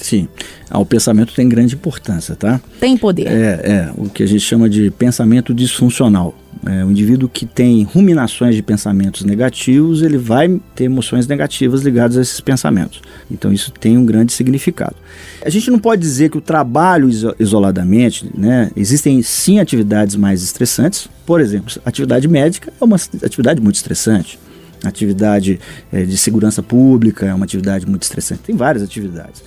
Sim, 0.00 0.28
ah, 0.70 0.78
o 0.78 0.86
pensamento 0.86 1.34
tem 1.34 1.48
grande 1.48 1.74
importância, 1.74 2.36
tá? 2.36 2.60
Tem 2.80 2.96
poder. 2.96 3.26
É, 3.26 3.60
é 3.64 3.92
o 3.96 4.08
que 4.08 4.22
a 4.22 4.26
gente 4.26 4.40
chama 4.40 4.68
de 4.68 4.90
pensamento 4.90 5.52
disfuncional. 5.52 6.34
É, 6.66 6.84
o 6.84 6.90
indivíduo 6.90 7.28
que 7.28 7.46
tem 7.46 7.82
ruminações 7.84 8.54
de 8.54 8.62
pensamentos 8.62 9.24
negativos, 9.24 10.02
ele 10.02 10.18
vai 10.18 10.60
ter 10.74 10.84
emoções 10.84 11.26
negativas 11.26 11.82
ligadas 11.82 12.16
a 12.16 12.20
esses 12.20 12.40
pensamentos. 12.40 13.00
Então 13.30 13.52
isso 13.52 13.70
tem 13.72 13.96
um 13.96 14.04
grande 14.04 14.32
significado. 14.32 14.96
A 15.44 15.50
gente 15.50 15.70
não 15.70 15.78
pode 15.78 16.02
dizer 16.02 16.30
que 16.30 16.38
o 16.38 16.40
trabalho 16.40 17.08
isoladamente, 17.38 18.28
né? 18.36 18.70
Existem 18.76 19.22
sim 19.22 19.60
atividades 19.60 20.16
mais 20.16 20.42
estressantes. 20.42 21.08
Por 21.24 21.40
exemplo, 21.40 21.72
atividade 21.84 22.26
médica 22.26 22.72
é 22.80 22.84
uma 22.84 22.96
atividade 23.22 23.60
muito 23.60 23.76
estressante. 23.76 24.38
Atividade 24.84 25.58
é, 25.92 26.04
de 26.04 26.16
segurança 26.16 26.62
pública 26.62 27.26
é 27.26 27.34
uma 27.34 27.44
atividade 27.44 27.86
muito 27.86 28.02
estressante. 28.02 28.42
Tem 28.42 28.56
várias 28.56 28.82
atividades 28.82 29.42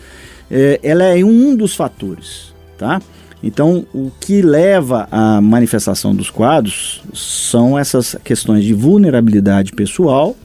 é, 0.51 0.79
ela 0.83 1.03
é 1.05 1.23
um 1.23 1.55
dos 1.55 1.73
fatores, 1.73 2.53
tá? 2.77 3.01
Então, 3.43 3.85
o 3.93 4.11
que 4.19 4.41
leva 4.41 5.07
à 5.09 5.41
manifestação 5.41 6.13
dos 6.13 6.29
quadros 6.29 7.01
são 7.13 7.79
essas 7.79 8.15
questões 8.23 8.63
de 8.63 8.73
vulnerabilidade 8.73 9.71
pessoal, 9.71 10.35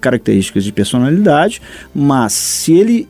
características 0.00 0.64
de 0.64 0.72
personalidade, 0.72 1.60
mas 1.94 2.32
se 2.32 2.72
ele 2.72 3.08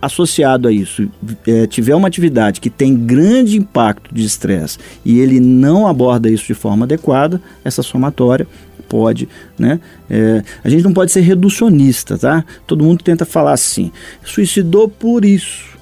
associado 0.00 0.68
a 0.68 0.72
isso 0.72 1.10
é, 1.44 1.66
tiver 1.66 1.94
uma 1.94 2.06
atividade 2.06 2.60
que 2.60 2.70
tem 2.70 2.94
grande 2.94 3.56
impacto 3.56 4.14
de 4.14 4.24
estresse 4.24 4.78
e 5.04 5.18
ele 5.18 5.40
não 5.40 5.88
aborda 5.88 6.30
isso 6.30 6.46
de 6.46 6.54
forma 6.54 6.84
adequada, 6.84 7.42
essa 7.64 7.82
somatória 7.82 8.46
pode, 8.88 9.28
né? 9.58 9.80
É, 10.08 10.42
a 10.64 10.68
gente 10.68 10.82
não 10.82 10.92
pode 10.92 11.12
ser 11.12 11.20
reducionista, 11.20 12.16
tá? 12.16 12.44
Todo 12.66 12.84
mundo 12.84 13.02
tenta 13.02 13.24
falar 13.24 13.52
assim, 13.52 13.92
suicidou 14.24 14.88
por 14.88 15.24
isso. 15.24 15.77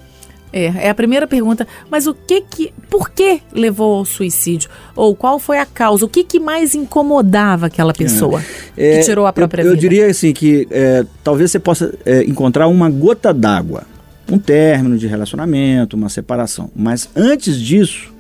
É, 0.53 0.87
é 0.87 0.91
a 0.91 0.95
primeira 0.95 1.27
pergunta. 1.27 1.67
Mas 1.91 2.07
o 2.07 2.15
que 2.15 2.41
que, 2.41 2.73
por 2.89 3.11
que 3.11 3.41
levou 3.53 3.99
ao 3.99 4.05
suicídio? 4.05 4.71
Ou 4.95 5.15
qual 5.15 5.39
foi 5.39 5.59
a 5.59 5.67
causa? 5.67 6.05
O 6.05 6.09
que 6.09 6.25
que 6.25 6.41
mais 6.41 6.75
incomodava 6.75 7.67
aquela 7.67 7.93
pessoa 7.93 8.43
é, 8.77 8.99
que 8.99 9.05
tirou 9.05 9.27
a 9.27 9.33
própria 9.33 9.63
eu, 9.63 9.65
vida? 9.65 9.77
Eu 9.77 9.81
diria 9.81 10.07
assim 10.07 10.33
que 10.33 10.67
é, 10.71 11.05
talvez 11.23 11.51
você 11.51 11.59
possa 11.59 11.95
é, 12.05 12.23
encontrar 12.25 12.69
uma 12.69 12.89
gota 12.89 13.35
d'água, 13.35 13.85
um 14.31 14.39
término 14.39 14.97
de 14.97 15.07
relacionamento, 15.07 15.97
uma 15.97 16.09
separação. 16.09 16.71
Mas 16.75 17.09
antes 17.15 17.61
disso 17.61 18.15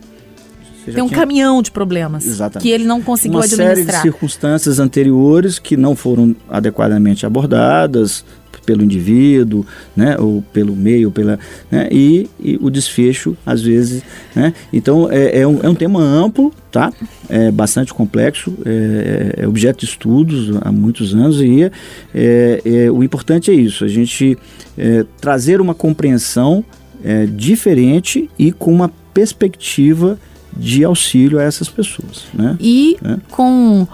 tem 0.92 1.02
um 1.02 1.08
tinha... 1.08 1.18
caminhão 1.18 1.60
de 1.62 1.70
problemas 1.70 2.24
Exatamente. 2.24 2.62
que 2.62 2.70
ele 2.72 2.84
não 2.84 3.02
conseguiu 3.02 3.38
uma 3.38 3.44
administrar. 3.44 3.76
Uma 3.76 3.84
série 3.84 3.96
de 3.96 4.02
circunstâncias 4.02 4.78
anteriores 4.78 5.58
que 5.58 5.76
não 5.76 5.96
foram 5.96 6.34
adequadamente 6.48 7.26
abordadas, 7.26 8.24
pelo 8.66 8.82
indivíduo, 8.82 9.64
né, 9.96 10.16
ou 10.18 10.42
pelo 10.52 10.74
meio, 10.74 11.10
pela, 11.10 11.38
né, 11.70 11.88
e, 11.90 12.28
e 12.38 12.58
o 12.60 12.68
desfecho 12.68 13.36
às 13.46 13.62
vezes, 13.62 14.02
né, 14.34 14.52
então 14.72 15.10
é, 15.10 15.40
é, 15.40 15.46
um, 15.46 15.60
é 15.62 15.68
um 15.68 15.74
tema 15.74 16.02
amplo, 16.02 16.52
tá, 16.70 16.92
é 17.28 17.50
bastante 17.50 17.94
complexo, 17.94 18.52
é, 18.66 19.42
é 19.42 19.48
objeto 19.48 19.78
de 19.78 19.86
estudos 19.86 20.50
há 20.60 20.72
muitos 20.72 21.14
anos 21.14 21.40
e 21.40 21.70
é, 22.12 22.60
é, 22.64 22.90
o 22.90 23.02
importante 23.02 23.50
é 23.50 23.54
isso, 23.54 23.84
a 23.84 23.88
gente 23.88 24.36
é, 24.76 25.06
trazer 25.20 25.60
uma 25.60 25.74
compreensão 25.74 26.64
é, 27.04 27.24
diferente 27.26 28.28
e 28.36 28.50
com 28.50 28.72
uma 28.72 28.90
perspectiva 29.14 30.18
de 30.56 30.84
auxílio 30.84 31.38
a 31.38 31.42
essas 31.42 31.68
pessoas. 31.68 32.24
Né? 32.34 32.56
E 32.58 32.96
é. 33.04 33.16
com 33.30 33.86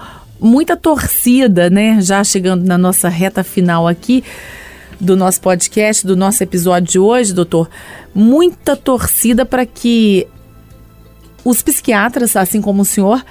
muita 0.43 0.77
torcida, 0.77 1.71
né? 1.71 2.01
Já 2.01 2.23
chegando 2.25 2.65
na 2.65 2.77
nossa 2.77 3.09
reta 3.09 3.45
final 3.45 3.87
aqui 3.87 4.25
do 5.03 5.17
nosso 5.17 5.41
podcast, 5.41 6.07
do 6.07 6.17
nosso 6.17 6.45
episódio 6.45 6.93
de 6.93 6.99
hoje, 6.99 7.35
doutor, 7.35 7.69
muita 8.15 8.77
torcida 8.77 9.45
para 9.45 9.67
que 9.67 10.29
os 11.45 11.61
psiquiatras, 11.61 12.37
assim 12.37 12.63
como 12.63 12.83
o 12.83 12.85
senhor, 12.85 13.25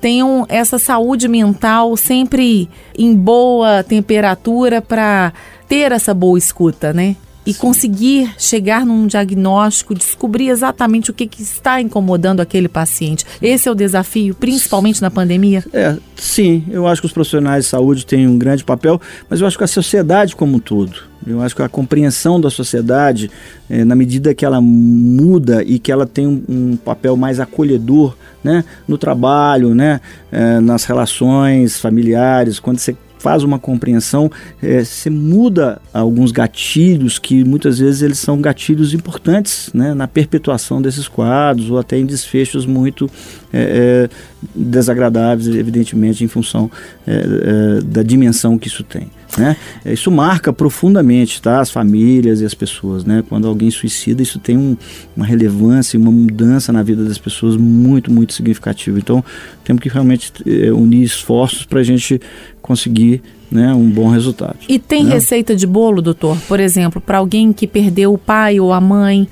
tenham 0.00 0.44
essa 0.48 0.80
saúde 0.80 1.28
mental 1.28 1.96
sempre 1.96 2.68
em 2.98 3.14
boa 3.14 3.84
temperatura 3.84 4.82
para 4.82 5.32
ter 5.68 5.92
essa 5.92 6.12
boa 6.12 6.36
escuta, 6.36 6.92
né? 6.92 7.14
E 7.44 7.52
conseguir 7.52 8.32
chegar 8.38 8.86
num 8.86 9.06
diagnóstico, 9.06 9.94
descobrir 9.94 10.48
exatamente 10.48 11.10
o 11.10 11.14
que, 11.14 11.26
que, 11.26 11.42
está 11.42 11.80
incomodando 11.80 12.40
aquele 12.40 12.68
paciente. 12.68 13.24
Esse 13.40 13.68
é 13.68 13.72
o 13.72 13.74
desafio, 13.74 14.34
principalmente 14.34 15.02
na 15.02 15.10
pandemia? 15.10 15.64
É, 15.72 15.96
sim, 16.16 16.64
eu 16.70 16.86
acho 16.86 17.00
que 17.00 17.06
os 17.06 17.12
profissionais 17.12 17.64
de 17.64 17.70
saúde 17.70 18.06
têm 18.06 18.26
um 18.26 18.38
grande 18.38 18.64
papel, 18.64 19.00
mas 19.28 19.40
eu 19.40 19.46
acho 19.46 19.58
que 19.58 19.64
a 19.64 19.68
sociedade 19.68 20.36
como 20.36 20.56
um 20.56 20.60
todo, 20.60 21.12
eu 21.26 21.40
acho 21.40 21.54
que 21.54 21.62
a 21.62 21.68
compreensão 21.68 22.40
da 22.40 22.50
sociedade, 22.50 23.30
é, 23.68 23.84
na 23.84 23.94
medida 23.94 24.34
que 24.34 24.44
ela 24.44 24.60
muda 24.60 25.62
e 25.62 25.78
que 25.78 25.92
ela 25.92 26.06
tem 26.06 26.26
um, 26.26 26.42
um 26.48 26.76
papel 26.76 27.16
mais 27.16 27.38
acolhedor 27.38 28.16
né, 28.42 28.64
no 28.88 28.98
trabalho, 28.98 29.74
né, 29.74 30.00
é, 30.30 30.58
nas 30.60 30.84
relações 30.84 31.78
familiares, 31.78 32.58
quando 32.58 32.78
você 32.78 32.96
faz 33.22 33.44
uma 33.44 33.56
compreensão, 33.56 34.28
é, 34.60 34.82
você 34.82 35.08
muda 35.08 35.80
alguns 35.94 36.32
gatilhos 36.32 37.20
que 37.20 37.44
muitas 37.44 37.78
vezes 37.78 38.02
eles 38.02 38.18
são 38.18 38.40
gatilhos 38.40 38.92
importantes 38.92 39.70
né, 39.72 39.94
na 39.94 40.08
perpetuação 40.08 40.82
desses 40.82 41.06
quadros 41.06 41.70
ou 41.70 41.78
até 41.78 41.96
em 41.96 42.04
desfechos 42.04 42.66
muito 42.66 43.08
é, 43.52 44.08
é, 44.08 44.32
desagradáveis, 44.54 45.46
evidentemente, 45.54 46.24
em 46.24 46.28
função 46.28 46.70
é, 47.06 47.12
é, 47.12 47.80
da 47.82 48.02
dimensão 48.02 48.58
que 48.58 48.66
isso 48.66 48.82
tem. 48.82 49.08
Né? 49.38 49.56
Isso 49.86 50.10
marca 50.10 50.52
profundamente 50.52 51.40
tá? 51.40 51.60
as 51.60 51.70
famílias 51.70 52.40
e 52.40 52.44
as 52.44 52.54
pessoas. 52.54 53.04
Né? 53.04 53.22
Quando 53.28 53.46
alguém 53.46 53.70
suicida, 53.70 54.22
isso 54.22 54.38
tem 54.38 54.56
um, 54.58 54.76
uma 55.16 55.24
relevância, 55.24 55.98
uma 55.98 56.10
mudança 56.10 56.72
na 56.72 56.82
vida 56.82 57.04
das 57.04 57.18
pessoas 57.18 57.56
muito, 57.56 58.10
muito 58.12 58.32
significativa. 58.32 58.98
Então, 58.98 59.24
temos 59.64 59.82
que 59.82 59.88
realmente 59.88 60.32
é, 60.46 60.72
unir 60.72 61.02
esforços 61.02 61.64
para 61.64 61.80
a 61.80 61.84
gente 61.84 62.20
conseguir 62.62 63.22
né, 63.50 63.74
um 63.74 63.90
bom 63.90 64.08
resultado. 64.08 64.56
E 64.66 64.78
tem 64.78 65.04
né? 65.04 65.14
receita 65.14 65.54
de 65.54 65.66
bolo, 65.66 66.00
doutor? 66.00 66.38
Por 66.48 66.58
exemplo, 66.58 67.00
para 67.00 67.18
alguém 67.18 67.52
que 67.52 67.66
perdeu 67.66 68.14
o 68.14 68.18
pai 68.18 68.58
ou 68.58 68.72
a 68.72 68.80
mãe, 68.80 69.28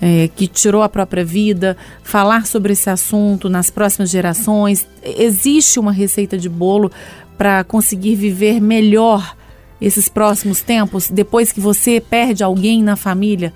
é, 0.00 0.28
que 0.36 0.46
tirou 0.46 0.82
a 0.82 0.88
própria 0.88 1.24
vida, 1.24 1.76
falar 2.02 2.46
sobre 2.46 2.74
esse 2.74 2.88
assunto 2.88 3.48
nas 3.48 3.70
próximas 3.70 4.10
gerações? 4.10 4.86
Existe 5.02 5.80
uma 5.80 5.90
receita 5.90 6.38
de 6.38 6.48
bolo 6.48 6.92
para 7.36 7.64
conseguir 7.64 8.14
viver 8.14 8.60
melhor 8.60 9.34
esses 9.80 10.08
próximos 10.08 10.60
tempos, 10.60 11.10
depois 11.10 11.50
que 11.50 11.60
você 11.60 12.00
perde 12.00 12.44
alguém 12.44 12.82
na 12.82 12.96
família 12.96 13.52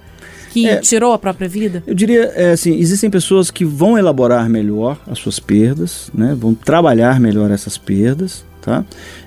que 0.51 0.67
é, 0.67 0.77
tirou 0.77 1.13
a 1.13 1.19
própria 1.19 1.49
vida? 1.49 1.83
Eu 1.87 1.95
diria 1.95 2.33
é, 2.35 2.53
assim, 2.53 2.77
existem 2.79 3.11
pessoas 3.11 3.51
que 3.51 3.65
vão 3.65 3.99
elaborar 3.99 4.49
melhor 4.49 4.99
as 5.07 5.19
suas 5.19 5.39
perdas, 5.39 6.11
né, 6.13 6.35
vão 6.39 6.55
trabalhar 6.55 7.21
melhor 7.21 7.51
essas 7.51 7.79
perdas, 7.79 8.45
tá? 8.69 8.85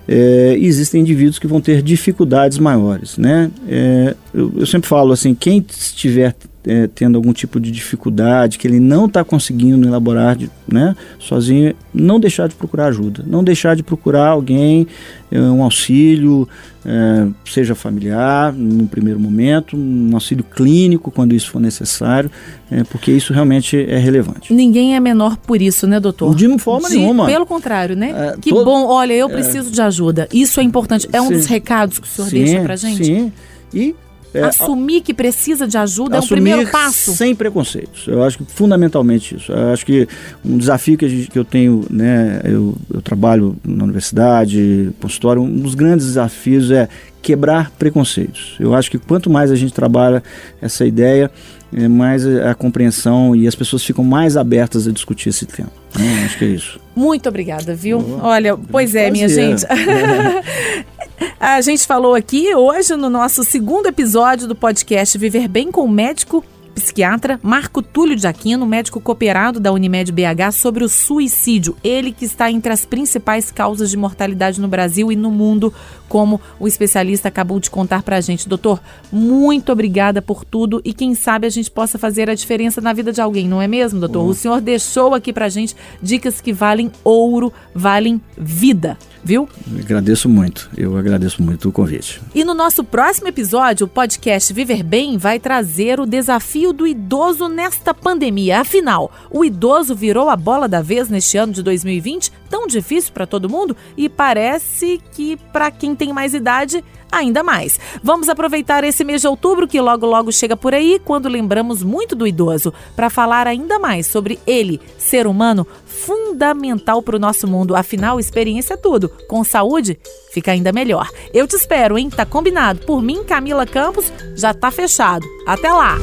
É, 0.07 0.55
existem 0.59 1.01
indivíduos 1.01 1.39
que 1.39 1.47
vão 1.47 1.59
ter 1.59 1.81
dificuldades 1.81 2.59
maiores, 2.59 3.17
né? 3.17 3.49
É, 3.67 4.15
eu, 4.33 4.53
eu 4.57 4.65
sempre 4.67 4.87
falo 4.87 5.11
assim, 5.11 5.33
quem 5.33 5.65
estiver 5.67 6.35
é, 6.67 6.87
tendo 6.87 7.15
algum 7.15 7.33
tipo 7.33 7.59
de 7.59 7.71
dificuldade, 7.71 8.59
que 8.59 8.67
ele 8.67 8.79
não 8.79 9.05
está 9.05 9.23
conseguindo 9.23 9.87
elaborar 9.87 10.35
de, 10.35 10.49
né, 10.67 10.95
sozinho, 11.19 11.73
não 11.91 12.19
deixar 12.19 12.47
de 12.47 12.53
procurar 12.53 12.87
ajuda, 12.87 13.23
não 13.25 13.43
deixar 13.43 13.75
de 13.75 13.81
procurar 13.81 14.27
alguém, 14.27 14.85
é, 15.31 15.39
um 15.39 15.63
auxílio, 15.63 16.47
é, 16.85 17.27
seja 17.45 17.75
familiar, 17.75 18.53
no 18.53 18.87
primeiro 18.87 19.19
momento, 19.19 19.77
um 19.77 20.11
auxílio 20.13 20.43
clínico 20.43 21.11
quando 21.11 21.33
isso 21.33 21.51
for 21.51 21.59
necessário, 21.59 22.31
é, 22.69 22.83
porque 22.83 23.11
isso 23.11 23.33
realmente 23.33 23.77
é 23.77 23.97
relevante. 23.97 24.53
Ninguém 24.53 24.95
é 24.95 24.99
menor 24.99 25.37
por 25.37 25.61
isso, 25.61 25.85
né, 25.85 25.99
doutor? 25.99 26.35
De 26.35 26.57
forma 26.57 26.89
de, 26.89 26.97
nenhuma. 26.97 27.25
Pelo 27.25 27.45
contrário, 27.45 27.95
né? 27.95 28.33
É, 28.33 28.37
que 28.39 28.49
todo, 28.49 28.65
bom, 28.65 28.87
olha, 28.87 29.13
eu 29.13 29.29
preciso 29.29 29.71
de 29.71 29.81
ajuda. 29.81 30.27
Isso 30.33 30.59
é 30.59 30.63
importante. 30.63 31.07
É 31.13 31.21
um 31.21 31.27
sim, 31.27 31.33
dos 31.33 31.45
recados 31.45 31.99
que 31.99 32.07
o 32.07 32.09
senhor 32.09 32.29
sim, 32.29 32.43
deixa 32.43 32.61
pra 32.61 32.75
gente? 32.75 33.05
Sim. 33.05 33.31
E 33.73 33.95
é, 34.33 34.43
assumir 34.43 35.01
que 35.01 35.13
precisa 35.13 35.67
de 35.67 35.77
ajuda 35.77 36.17
é 36.17 36.19
um 36.19 36.27
primeiro 36.27 36.69
passo. 36.69 37.13
Sem 37.13 37.35
preconceitos. 37.35 38.07
Eu 38.07 38.23
acho 38.23 38.37
que 38.37 38.45
fundamentalmente 38.45 39.35
isso. 39.35 39.51
Eu 39.51 39.71
acho 39.71 39.85
que 39.85 40.07
um 40.43 40.57
desafio 40.57 40.97
que, 40.97 41.07
gente, 41.09 41.29
que 41.29 41.37
eu 41.37 41.45
tenho, 41.45 41.85
né, 41.89 42.41
eu, 42.43 42.75
eu, 42.93 43.01
trabalho 43.01 43.55
na 43.63 43.83
universidade, 43.83 44.91
consultório, 45.01 45.41
um 45.41 45.59
dos 45.59 45.75
grandes 45.75 46.05
desafios 46.05 46.71
é 46.71 46.87
quebrar 47.21 47.71
preconceitos. 47.71 48.55
Eu 48.59 48.73
acho 48.73 48.89
que 48.89 48.97
quanto 48.97 49.29
mais 49.29 49.51
a 49.51 49.55
gente 49.55 49.73
trabalha 49.73 50.23
essa 50.61 50.85
ideia, 50.85 51.29
é 51.73 51.87
mais 51.87 52.25
a 52.25 52.53
compreensão 52.53 53.35
e 53.35 53.47
as 53.47 53.55
pessoas 53.55 53.83
ficam 53.83 54.03
mais 54.03 54.35
abertas 54.35 54.87
a 54.87 54.91
discutir 54.91 55.29
esse 55.29 55.45
tema. 55.45 55.69
Né? 55.97 56.23
Acho 56.25 56.37
que 56.37 56.45
é 56.45 56.49
isso. 56.49 56.79
Muito 56.95 57.29
obrigada, 57.29 57.73
viu? 57.73 57.99
Oh, 57.99 58.27
Olha, 58.27 58.57
pois 58.57 58.95
é, 58.95 59.09
minha 59.09 59.29
gente. 59.29 59.65
A 61.39 61.61
gente 61.61 61.85
falou 61.85 62.15
aqui 62.15 62.53
hoje 62.55 62.95
no 62.95 63.09
nosso 63.09 63.43
segundo 63.43 63.87
episódio 63.87 64.47
do 64.47 64.55
podcast 64.55 65.17
Viver 65.17 65.47
Bem 65.47 65.71
com 65.71 65.81
o 65.81 65.89
Médico 65.89 66.43
psiquiatra 66.81 67.39
Marco 67.43 67.81
Túlio 67.81 68.15
de 68.15 68.27
Aquino, 68.27 68.65
médico 68.65 68.99
cooperado 68.99 69.59
da 69.59 69.71
Unimed 69.71 70.11
BH, 70.11 70.51
sobre 70.51 70.83
o 70.83 70.89
suicídio. 70.89 71.77
Ele 71.83 72.11
que 72.11 72.25
está 72.25 72.51
entre 72.51 72.73
as 72.73 72.85
principais 72.85 73.51
causas 73.51 73.91
de 73.91 73.97
mortalidade 73.97 74.59
no 74.59 74.67
Brasil 74.67 75.11
e 75.11 75.15
no 75.15 75.29
mundo, 75.29 75.73
como 76.09 76.41
o 76.59 76.67
especialista 76.67 77.27
acabou 77.27 77.59
de 77.59 77.69
contar 77.69 78.01
para 78.01 78.17
a 78.17 78.21
gente. 78.21 78.49
Doutor, 78.49 78.81
muito 79.11 79.71
obrigada 79.71 80.21
por 80.21 80.43
tudo 80.43 80.81
e 80.83 80.93
quem 80.93 81.13
sabe 81.13 81.45
a 81.45 81.49
gente 81.49 81.69
possa 81.69 81.99
fazer 81.99 82.29
a 82.29 82.35
diferença 82.35 82.81
na 82.81 82.93
vida 82.93 83.11
de 83.13 83.21
alguém, 83.21 83.47
não 83.47 83.61
é 83.61 83.67
mesmo, 83.67 83.99
doutor? 83.99 84.23
Uhum. 84.23 84.29
O 84.29 84.33
senhor 84.33 84.59
deixou 84.59 85.13
aqui 85.13 85.31
para 85.31 85.45
a 85.45 85.49
gente 85.49 85.75
dicas 86.01 86.41
que 86.41 86.51
valem 86.51 86.91
ouro, 87.03 87.53
valem 87.73 88.19
vida 88.37 88.97
viu? 89.23 89.47
agradeço 89.79 90.27
muito, 90.27 90.69
eu 90.75 90.97
agradeço 90.97 91.41
muito 91.41 91.69
o 91.69 91.71
convite. 91.71 92.21
E 92.33 92.43
no 92.43 92.53
nosso 92.53 92.83
próximo 92.83 93.27
episódio, 93.27 93.85
o 93.85 93.89
podcast 93.89 94.51
Viver 94.53 94.83
Bem 94.83 95.17
vai 95.17 95.39
trazer 95.39 95.99
o 95.99 96.05
desafio 96.05 96.70
do 96.73 96.87
idoso 96.87 97.47
nesta 97.47 97.93
pandemia. 97.93 98.61
Afinal, 98.61 99.11
o 99.29 99.43
idoso 99.43 99.95
virou 99.95 100.29
a 100.29 100.35
bola 100.35 100.67
da 100.67 100.81
vez 100.81 101.09
neste 101.09 101.37
ano 101.37 101.53
de 101.53 101.63
2020, 101.63 102.31
tão 102.49 102.67
difícil 102.67 103.13
para 103.13 103.27
todo 103.27 103.49
mundo 103.49 103.75
e 103.95 104.09
parece 104.09 105.01
que 105.11 105.37
para 105.51 105.71
quem 105.71 105.95
tem 105.95 106.13
mais 106.13 106.33
idade 106.33 106.83
ainda 107.11 107.43
mais. 107.43 107.79
Vamos 108.01 108.29
aproveitar 108.29 108.83
esse 108.83 109.03
mês 109.03 109.21
de 109.21 109.27
outubro 109.27 109.67
que 109.67 109.81
logo 109.81 110.05
logo 110.05 110.31
chega 110.31 110.55
por 110.55 110.73
aí, 110.73 110.99
quando 111.03 111.27
lembramos 111.27 111.83
muito 111.83 112.15
do 112.15 112.25
idoso, 112.25 112.73
para 112.95 113.09
falar 113.09 113.47
ainda 113.47 113.77
mais 113.77 114.07
sobre 114.07 114.39
ele, 114.47 114.79
ser 114.97 115.27
humano 115.27 115.67
fundamental 115.85 117.01
para 117.01 117.17
o 117.17 117.19
nosso 117.19 117.47
mundo. 117.47 117.75
Afinal, 117.75 118.19
experiência 118.19 118.75
é 118.75 118.77
tudo. 118.77 119.09
Com 119.27 119.43
saúde, 119.43 119.99
fica 120.33 120.51
ainda 120.51 120.71
melhor. 120.71 121.09
Eu 121.33 121.45
te 121.45 121.55
espero, 121.55 121.97
hein? 121.97 122.09
Tá 122.09 122.25
combinado. 122.25 122.79
Por 122.85 123.01
mim, 123.01 123.23
Camila 123.23 123.65
Campos, 123.65 124.11
já 124.35 124.53
tá 124.53 124.71
fechado. 124.71 125.27
Até 125.45 125.71
lá. 125.71 125.97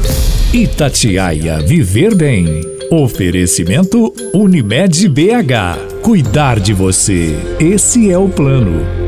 Itatiaia 0.52 1.58
Viver 1.58 2.14
Bem. 2.14 2.62
Oferecimento 2.90 4.14
Unimed 4.32 5.06
BH. 5.06 6.00
Cuidar 6.00 6.58
de 6.58 6.72
você. 6.72 7.36
Esse 7.60 8.10
é 8.10 8.16
o 8.16 8.30
plano. 8.30 9.07